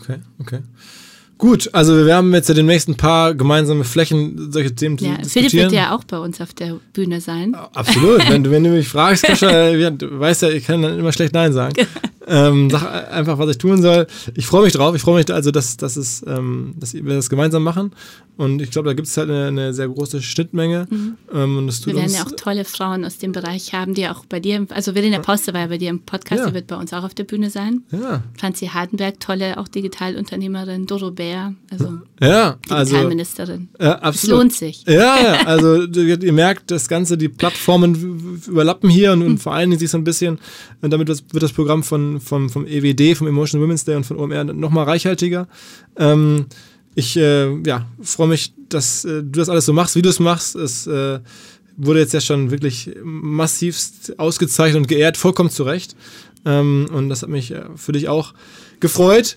[0.00, 0.60] Okay, okay.
[1.38, 5.50] Gut, also wir werden jetzt ja demnächst ein paar gemeinsame Flächen solche Themen ja, diskutieren.
[5.50, 7.54] Philipp wird ja auch bei uns auf der Bühne sein.
[7.54, 8.28] Absolut.
[8.28, 11.34] wenn, du, wenn du mich fragst, Kascha, du weißt ja, ich kann dann immer schlecht
[11.34, 11.74] Nein sagen.
[12.28, 14.06] ähm, sag einfach, was ich tun soll.
[14.34, 14.94] Ich freue mich drauf.
[14.94, 17.92] Ich freue mich also, dass, dass, es, ähm, dass wir das gemeinsam machen.
[18.38, 20.86] Und ich glaube, da gibt es halt eine, eine, sehr große Schnittmenge.
[20.88, 21.16] Mhm.
[21.34, 24.06] Ähm, und das tut wir werden ja auch tolle Frauen aus dem Bereich haben, die
[24.06, 26.46] auch bei dir, also Verena Poste war ja bei dir im Podcast, ja.
[26.46, 27.82] die wird bei uns auch auf der Bühne sein.
[27.90, 28.22] Ja.
[28.38, 33.70] Franzi Hardenberg, tolle auch Digitalunternehmerin, Doro Bär, also ja, Digitalministerin.
[33.76, 34.14] Also, ja, absolut.
[34.14, 34.84] Es lohnt sich.
[34.86, 39.38] Ja, ja, also ihr merkt, das Ganze, die Plattformen überlappen hier und, und mhm.
[39.38, 40.38] vor allen Dingen sich so ein bisschen,
[40.80, 44.44] damit wird das Programm von, vom, vom EWD, vom Emotional Women's Day und von OMR
[44.44, 45.48] nochmal reichhaltiger.
[45.96, 46.46] Ähm,
[46.94, 50.20] ich äh, ja, freue mich, dass äh, du das alles so machst, wie du es
[50.20, 50.56] machst.
[50.56, 51.20] Es äh,
[51.76, 55.96] wurde jetzt ja schon wirklich massivst ausgezeichnet und geehrt, vollkommen zu Recht.
[56.44, 58.34] Ähm, und das hat mich äh, für dich auch
[58.80, 59.36] gefreut.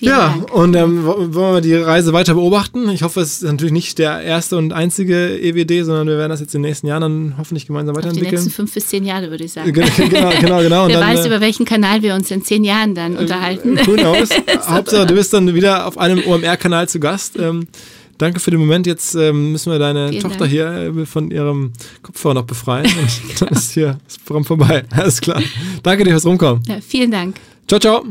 [0.00, 0.54] Vielen ja, Dank.
[0.54, 2.88] und ähm, wollen wir die Reise weiter beobachten.
[2.88, 6.40] Ich hoffe, es ist natürlich nicht der erste und einzige EWD, sondern wir werden das
[6.40, 8.30] jetzt in den nächsten Jahren dann hoffentlich gemeinsam weiterentwickeln.
[8.30, 9.70] die nächsten fünf bis zehn Jahre, würde ich sagen.
[9.70, 9.86] Genau,
[10.40, 10.88] genau, genau.
[10.88, 13.78] Wer dann, weiß, äh, über welchen Kanal wir uns in zehn Jahren dann äh, unterhalten.
[13.84, 14.30] Who knows?
[14.66, 17.38] Hauptsache, du bist dann wieder auf einem OMR-Kanal zu Gast.
[17.38, 17.66] Ähm,
[18.16, 18.86] danke für den Moment.
[18.86, 20.50] Jetzt ähm, müssen wir deine Vielen Tochter Dank.
[20.50, 22.86] hier äh, von ihrem Kopfhörer noch befreien.
[22.86, 24.84] Und dann ist hier das Programm vorbei.
[24.92, 25.42] Alles klar.
[25.82, 26.62] Danke dir fürs Rumkommen.
[26.66, 27.36] Ja, vielen Dank.
[27.68, 28.06] Ciao, ciao.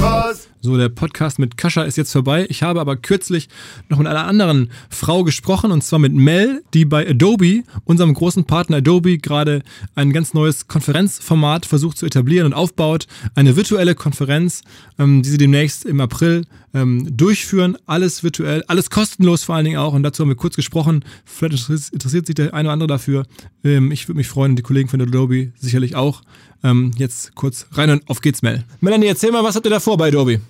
[0.00, 0.51] Was?
[0.64, 2.46] So, der Podcast mit Kascha ist jetzt vorbei.
[2.48, 3.48] Ich habe aber kürzlich
[3.88, 8.44] noch mit einer anderen Frau gesprochen und zwar mit Mel, die bei Adobe, unserem großen
[8.44, 9.64] Partner Adobe, gerade
[9.96, 13.08] ein ganz neues Konferenzformat versucht zu etablieren und aufbaut.
[13.34, 14.62] Eine virtuelle Konferenz,
[15.00, 16.44] ähm, die sie demnächst im April
[16.74, 17.76] ähm, durchführen.
[17.86, 19.94] Alles virtuell, alles kostenlos vor allen Dingen auch.
[19.94, 21.04] Und dazu haben wir kurz gesprochen.
[21.24, 23.26] Vielleicht interessiert sich der eine oder andere dafür.
[23.64, 26.22] Ähm, ich würde mich freuen, die Kollegen von Adobe sicherlich auch.
[26.62, 28.62] Ähm, jetzt kurz rein und auf geht's, Mel.
[28.80, 30.40] Melanie, erzähl mal, was habt ihr da vor bei Adobe?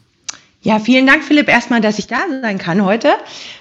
[0.65, 3.09] Ja, vielen Dank, Philipp, erstmal, dass ich da sein kann heute.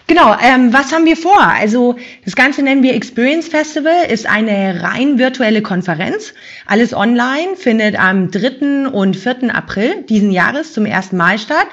[0.06, 1.42] Genau, ähm, was haben wir vor?
[1.42, 1.96] Also
[2.26, 6.36] das Ganze nennen wir Experience Festival, ist eine rein virtuelle Konferenz.
[6.68, 8.90] Alles online, findet am 3.
[8.90, 9.54] und 4.
[9.54, 11.66] April diesen Jahres zum ersten Mal statt.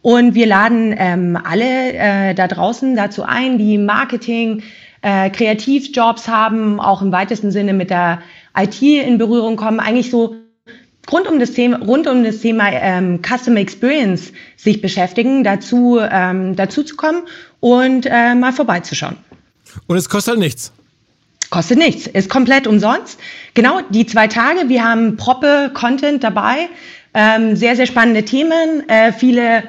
[0.00, 4.64] Und wir laden ähm, alle äh, da draußen dazu ein, die Marketing,
[5.00, 8.20] äh, Kreativjobs haben, auch im weitesten Sinne mit der
[8.58, 10.41] IT in Berührung kommen, eigentlich so
[11.10, 16.54] rund um das Thema, rund um das Thema ähm, Customer Experience sich beschäftigen, dazu, ähm,
[16.56, 17.22] dazu zu kommen
[17.60, 19.16] und äh, mal vorbeizuschauen.
[19.86, 20.72] Und es kostet halt nichts.
[21.50, 23.20] Kostet nichts, ist komplett umsonst.
[23.54, 26.68] Genau, die zwei Tage, wir haben Proppe Content dabei,
[27.12, 29.64] ähm, sehr, sehr spannende Themen, äh, viele,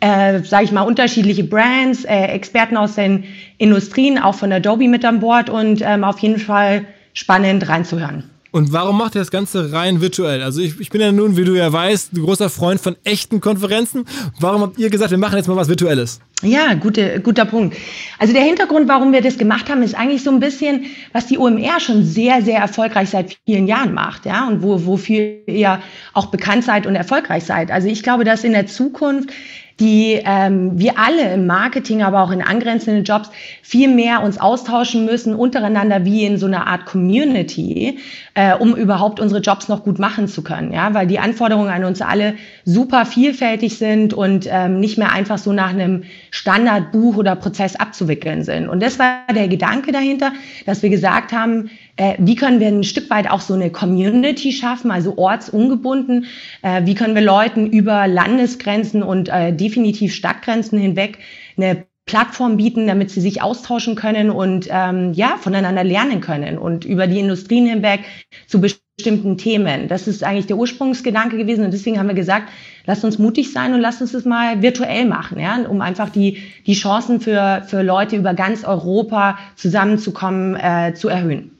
[0.00, 3.24] äh, sage ich mal, unterschiedliche Brands, äh, Experten aus den
[3.58, 8.30] Industrien, auch von Adobe mit an Bord und ähm, auf jeden Fall spannend reinzuhören.
[8.56, 10.42] Und warum macht ihr das Ganze rein virtuell?
[10.42, 13.42] Also ich, ich bin ja nun, wie du ja weißt, ein großer Freund von echten
[13.42, 14.06] Konferenzen.
[14.40, 16.20] Warum habt ihr gesagt, wir machen jetzt mal was Virtuelles?
[16.40, 17.76] Ja, gute, guter Punkt.
[18.18, 21.36] Also der Hintergrund, warum wir das gemacht haben, ist eigentlich so ein bisschen, was die
[21.36, 25.82] OMR schon sehr, sehr erfolgreich seit vielen Jahren macht, ja, und wo, wofür ihr
[26.14, 27.70] auch bekannt seid und erfolgreich seid.
[27.70, 29.34] Also ich glaube, dass in der Zukunft
[29.78, 33.30] die ähm, wir alle im Marketing, aber auch in angrenzenden Jobs
[33.62, 37.98] viel mehr uns austauschen müssen untereinander wie in so einer Art Community,
[38.34, 40.72] äh, um überhaupt unsere Jobs noch gut machen zu können.
[40.72, 45.36] Ja, weil die Anforderungen an uns alle super vielfältig sind und ähm, nicht mehr einfach
[45.36, 48.68] so nach einem Standardbuch oder Prozess abzuwickeln sind.
[48.68, 50.32] Und das war der Gedanke dahinter,
[50.64, 54.52] dass wir gesagt haben, äh, wie können wir ein Stück weit auch so eine Community
[54.52, 56.26] schaffen, also ortsungebunden?
[56.62, 61.18] Äh, wie können wir Leuten über Landesgrenzen und äh, definitiv Stadtgrenzen hinweg
[61.56, 66.84] eine Plattform bieten, damit sie sich austauschen können und ähm, ja voneinander lernen können und
[66.84, 68.04] über die Industrien hinweg
[68.46, 69.88] zu bestimmten Themen.
[69.88, 72.48] Das ist eigentlich der Ursprungsgedanke gewesen und deswegen haben wir gesagt,
[72.84, 76.42] lasst uns mutig sein und lasst uns das mal virtuell machen, ja, um einfach die
[76.66, 81.55] die Chancen für für Leute über ganz Europa zusammenzukommen äh, zu erhöhen.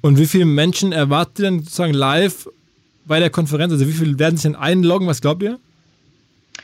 [0.00, 2.48] Und wie viele Menschen erwartet ihr denn sozusagen live
[3.06, 3.72] bei der Konferenz?
[3.72, 5.06] Also wie viele werden sich denn einloggen?
[5.06, 5.58] Was glaubt ihr?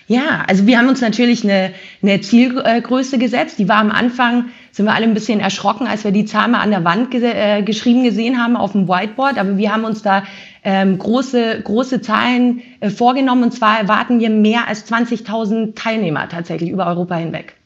[0.08, 3.58] Ja, also wir haben uns natürlich eine, eine Zielgröße gesetzt.
[3.58, 6.60] Die war am Anfang, sind wir alle ein bisschen erschrocken, als wir die Zahl mal
[6.60, 9.36] an der Wand ge äh, geschrieben gesehen haben auf dem Whiteboard.
[9.36, 10.22] Aber wir haben uns da
[10.62, 13.44] ähm, große, große Zahlen äh, vorgenommen.
[13.44, 17.56] Und zwar erwarten wir mehr als 20.000 Teilnehmer tatsächlich über Europa hinweg.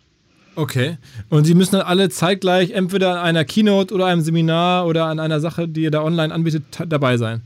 [0.57, 0.99] Okay.
[1.29, 5.21] Und Sie müssen dann alle zeitgleich entweder an einer Keynote oder einem Seminar oder an
[5.21, 7.43] einer Sache, die ihr da online anbietet, dabei sein?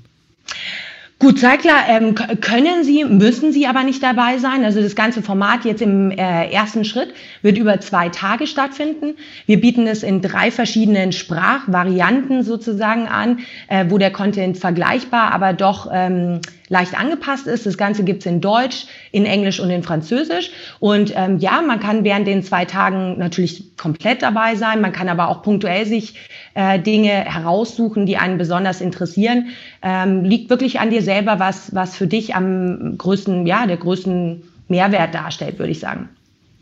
[1.20, 4.64] Gut, Zeigler ähm, können Sie, müssen Sie aber nicht dabei sein.
[4.64, 9.14] Also das ganze Format jetzt im äh, ersten Schritt wird über zwei Tage stattfinden.
[9.46, 13.38] Wir bieten es in drei verschiedenen Sprachvarianten sozusagen an,
[13.68, 16.40] äh, wo der Content vergleichbar, aber doch ähm,
[16.74, 17.66] leicht angepasst ist.
[17.66, 20.50] Das Ganze gibt's in Deutsch, in Englisch und in Französisch.
[20.80, 24.80] Und ähm, ja, man kann während den zwei Tagen natürlich komplett dabei sein.
[24.80, 26.16] Man kann aber auch punktuell sich
[26.54, 29.50] äh, Dinge heraussuchen, die einen besonders interessieren.
[29.82, 34.42] Ähm, liegt wirklich an dir selber, was, was für dich am größten, ja, der größten
[34.66, 36.08] Mehrwert darstellt, würde ich sagen.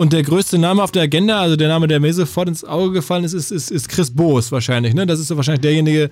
[0.02, 2.90] Und der größte Name auf der Agenda, also der Name, der mir sofort ins Auge
[2.90, 4.94] gefallen ist, ist, ist, ist Chris Boos wahrscheinlich.
[4.94, 5.06] Ne?
[5.06, 6.10] Das ist so wahrscheinlich derjenige,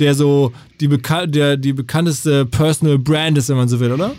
[0.00, 4.10] der so die, Beka der, die bekannteste Personal Brand ist, wenn man so will, oder?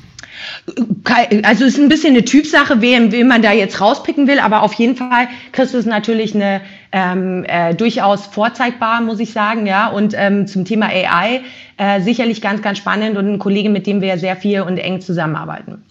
[1.43, 4.63] Also es ist ein bisschen eine Typsache, wen, wen man da jetzt rauspicken will, aber
[4.63, 6.61] auf jeden Fall, Chris ist natürlich eine
[6.93, 9.89] ähm, äh, durchaus vorzeigbar, muss ich sagen, ja.
[9.89, 11.41] Und ähm, zum Thema AI
[11.75, 15.01] äh, sicherlich ganz, ganz spannend und ein Kollege, mit dem wir sehr viel und eng
[15.01, 15.83] zusammenarbeiten.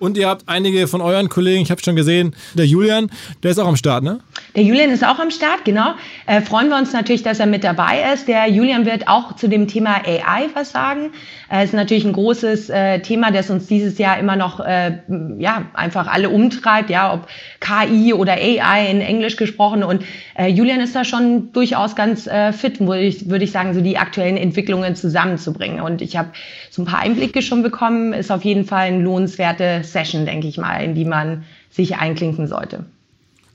[0.00, 3.10] Und ihr habt einige von euren Kollegen, ich habe schon gesehen, der Julian,
[3.42, 4.20] der ist auch am Start, ne?
[4.56, 5.92] Der Julian ist auch am Start, genau.
[6.26, 8.26] Äh, freuen wir uns natürlich, dass er mit dabei ist.
[8.26, 11.12] Der Julian wird auch zu dem Thema AI was sagen.
[11.52, 15.00] Äh, ist natürlich ein großes äh, Thema, das uns dieses Jahr immer noch, äh,
[15.38, 17.26] ja, einfach alle umtreibt, ja, ob
[17.60, 19.84] KI oder AI in Englisch gesprochen.
[19.84, 20.02] Und
[20.34, 23.82] äh, Julian ist da schon durchaus ganz äh, fit, würde ich, würde ich sagen, so
[23.82, 25.82] die aktuellen Entwicklungen zusammenzubringen.
[25.82, 26.30] Und ich habe
[26.70, 28.14] so ein paar Einblicke schon bekommen.
[28.14, 32.46] Ist auf jeden Fall ein lohnenswerte Session, denke ich mal, in die man sich einklinken
[32.46, 32.84] sollte.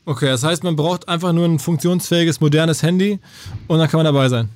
[0.05, 3.19] Okay, das heißt, man braucht einfach nur ein funktionsfähiges, modernes Handy
[3.67, 4.49] und dann kann man dabei sein.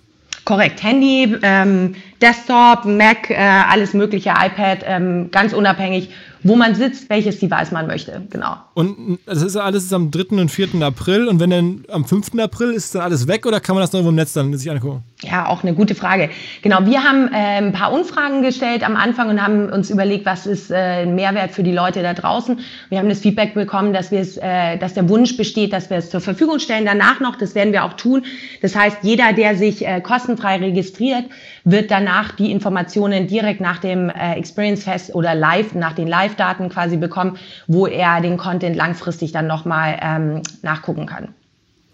[0.46, 6.10] Korrekt, Handy, ähm, Desktop, Mac, äh, alles mögliche, iPad, ähm, ganz unabhängig
[6.44, 8.22] wo man sitzt, welches Device man möchte.
[8.30, 8.56] Genau.
[8.80, 10.38] Und das ist alles am 3.
[10.38, 10.82] und 4.
[10.82, 11.28] April.
[11.28, 12.40] Und wenn dann am 5.
[12.40, 15.04] April ist dann alles weg oder kann man das noch im Netz dann sich angucken?
[15.22, 16.30] Ja, auch eine gute Frage.
[16.62, 20.48] Genau, wir haben äh, ein paar Umfragen gestellt am Anfang und haben uns überlegt, was
[20.48, 22.58] ist äh, Mehrwert für die Leute da draußen.
[22.88, 26.22] Wir haben das Feedback bekommen, dass äh, dass der Wunsch besteht, dass wir es zur
[26.22, 26.86] Verfügung stellen.
[26.86, 28.24] Danach noch, das werden wir auch tun.
[28.62, 31.26] Das heißt, jeder, der sich äh, kostenfrei registriert,
[31.66, 36.70] wird danach die Informationen direkt nach dem äh, Experience Fest oder live, nach den Live-Daten
[36.70, 41.34] quasi bekommen, wo er den Content langfristig dann nochmal ähm, nachgucken kann.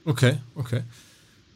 [0.05, 0.81] Okay, okay.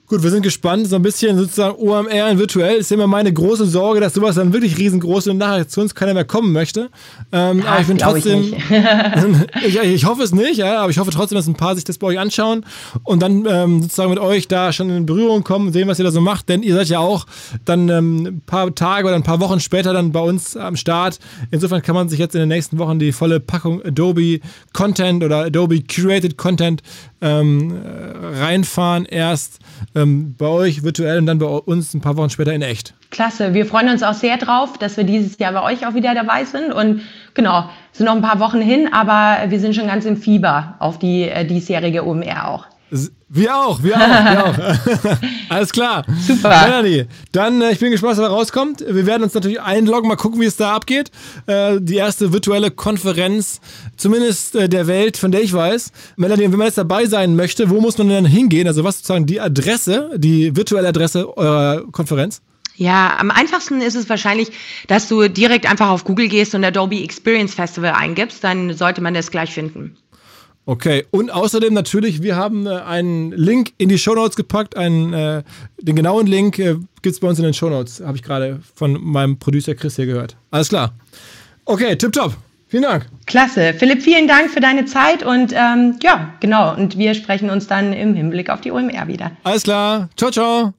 [0.10, 0.88] Gut, wir sind gespannt.
[0.88, 4.52] So ein bisschen sozusagen OMR in virtuell ist immer meine große Sorge, dass sowas dann
[4.54, 6.90] wirklich riesengroß und nachher zu uns keiner mehr kommen möchte.
[7.32, 8.42] Ähm, aber ich bin trotzdem.
[8.42, 8.56] Ich,
[9.68, 12.00] ich, ich, hoffe es nicht, ja, aber ich hoffe trotzdem, dass ein paar sich das
[12.00, 12.66] bei euch anschauen
[13.04, 16.06] und dann ähm, sozusagen mit euch da schon in Berührung kommen und sehen, was ihr
[16.06, 16.50] da so macht.
[16.50, 17.28] Denn ihr seid ja auch
[17.66, 21.20] dann ähm, ein paar Tage oder ein paar Wochen später dann bei uns am Start.
[21.52, 24.40] Insofern kann man sich jetzt in den nächsten Wochen die volle Packung Adobe
[24.74, 26.82] Content oder Adobe Curated Content
[27.22, 29.06] ähm, reinfahren.
[29.06, 29.60] Erst
[29.96, 32.94] ähm, bei euch virtuell und dann bei uns ein paar Wochen später in echt.
[33.12, 36.14] Klasse, wir freuen uns auch sehr drauf, dass wir dieses Jahr bei euch auch wieder
[36.14, 36.72] dabei sind.
[36.72, 37.02] Und
[37.34, 41.00] genau, sind noch ein paar Wochen hin, aber wir sind schon ganz im Fieber auf
[41.00, 42.66] die äh, diesjährige OMR auch.
[43.32, 45.18] Wir auch, wir auch, wir auch.
[45.50, 46.04] Alles klar.
[46.26, 46.50] Super.
[46.50, 48.84] Melanie, dann, äh, ich bin gespannt, was da rauskommt.
[48.88, 51.12] Wir werden uns natürlich einloggen, mal gucken, wie es da abgeht.
[51.46, 53.62] Äh, die erste virtuelle Konferenz,
[53.98, 55.92] zumindest äh, der Welt, von der ich weiß.
[56.16, 58.68] Melanie, wenn man jetzt dabei sein möchte, wo muss man denn hingehen?
[58.68, 62.42] Also was sozusagen die Adresse, die virtuelle Adresse eurer Konferenz?
[62.78, 64.52] Ja, am einfachsten ist es wahrscheinlich,
[64.88, 69.14] dass du direkt einfach auf Google gehst und Adobe Experience Festival eingibst, dann sollte man
[69.14, 69.98] das gleich finden.
[70.70, 74.78] Okay, und außerdem natürlich, wir haben äh, einen Link in die Show Notes gepackt.
[74.78, 75.42] Einen, äh,
[75.80, 78.60] den genauen Link äh, gibt es bei uns in den Show Notes, habe ich gerade
[78.76, 80.36] von meinem Producer Chris hier gehört.
[80.52, 80.94] Alles klar.
[81.66, 82.38] Okay, tipptopp.
[82.68, 83.08] Vielen Dank.
[83.26, 83.74] Klasse.
[83.74, 86.76] Philipp, vielen Dank für deine Zeit und ähm, ja, genau.
[86.76, 89.32] Und wir sprechen uns dann im Hinblick auf die OMR wieder.
[89.42, 90.10] Alles klar.
[90.18, 90.79] Ciao, ciao.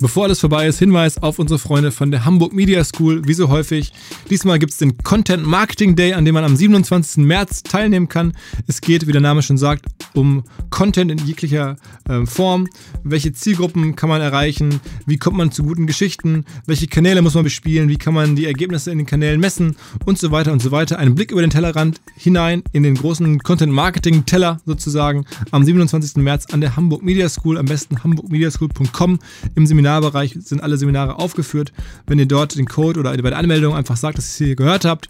[0.00, 3.48] Bevor alles vorbei ist, Hinweis auf unsere Freunde von der Hamburg Media School, wie so
[3.48, 3.92] häufig.
[4.30, 7.24] Diesmal gibt es den Content Marketing Day, an dem man am 27.
[7.24, 8.32] März teilnehmen kann.
[8.68, 11.74] Es geht, wie der Name schon sagt, um Content in jeglicher
[12.08, 12.68] äh, Form.
[13.02, 14.80] Welche Zielgruppen kann man erreichen?
[15.06, 16.44] Wie kommt man zu guten Geschichten?
[16.66, 17.88] Welche Kanäle muss man bespielen?
[17.88, 19.74] Wie kann man die Ergebnisse in den Kanälen messen?
[20.04, 21.00] Und so weiter und so weiter.
[21.00, 26.22] Ein Blick über den Tellerrand hinein in den großen Content Marketing Teller sozusagen am 27.
[26.22, 27.58] März an der Hamburg Media School.
[27.58, 29.18] Am besten hamburgmediaschool.com
[29.56, 31.72] im Seminar Seminarbereich sind alle Seminare aufgeführt.
[32.06, 34.56] Wenn ihr dort den Code oder bei der Anmeldung einfach sagt, dass ihr es hier
[34.56, 35.08] gehört habt,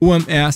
[0.00, 0.50] OMR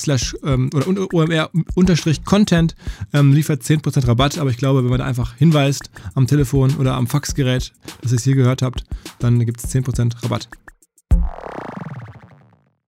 [0.45, 2.75] ähm, oder OMR unterstrich Content
[3.13, 6.95] ähm, liefert 10% Rabatt, aber ich glaube, wenn man da einfach hinweist am Telefon oder
[6.95, 8.85] am Faxgerät, dass ihr es hier gehört habt,
[9.19, 10.49] dann gibt es 10% Rabatt.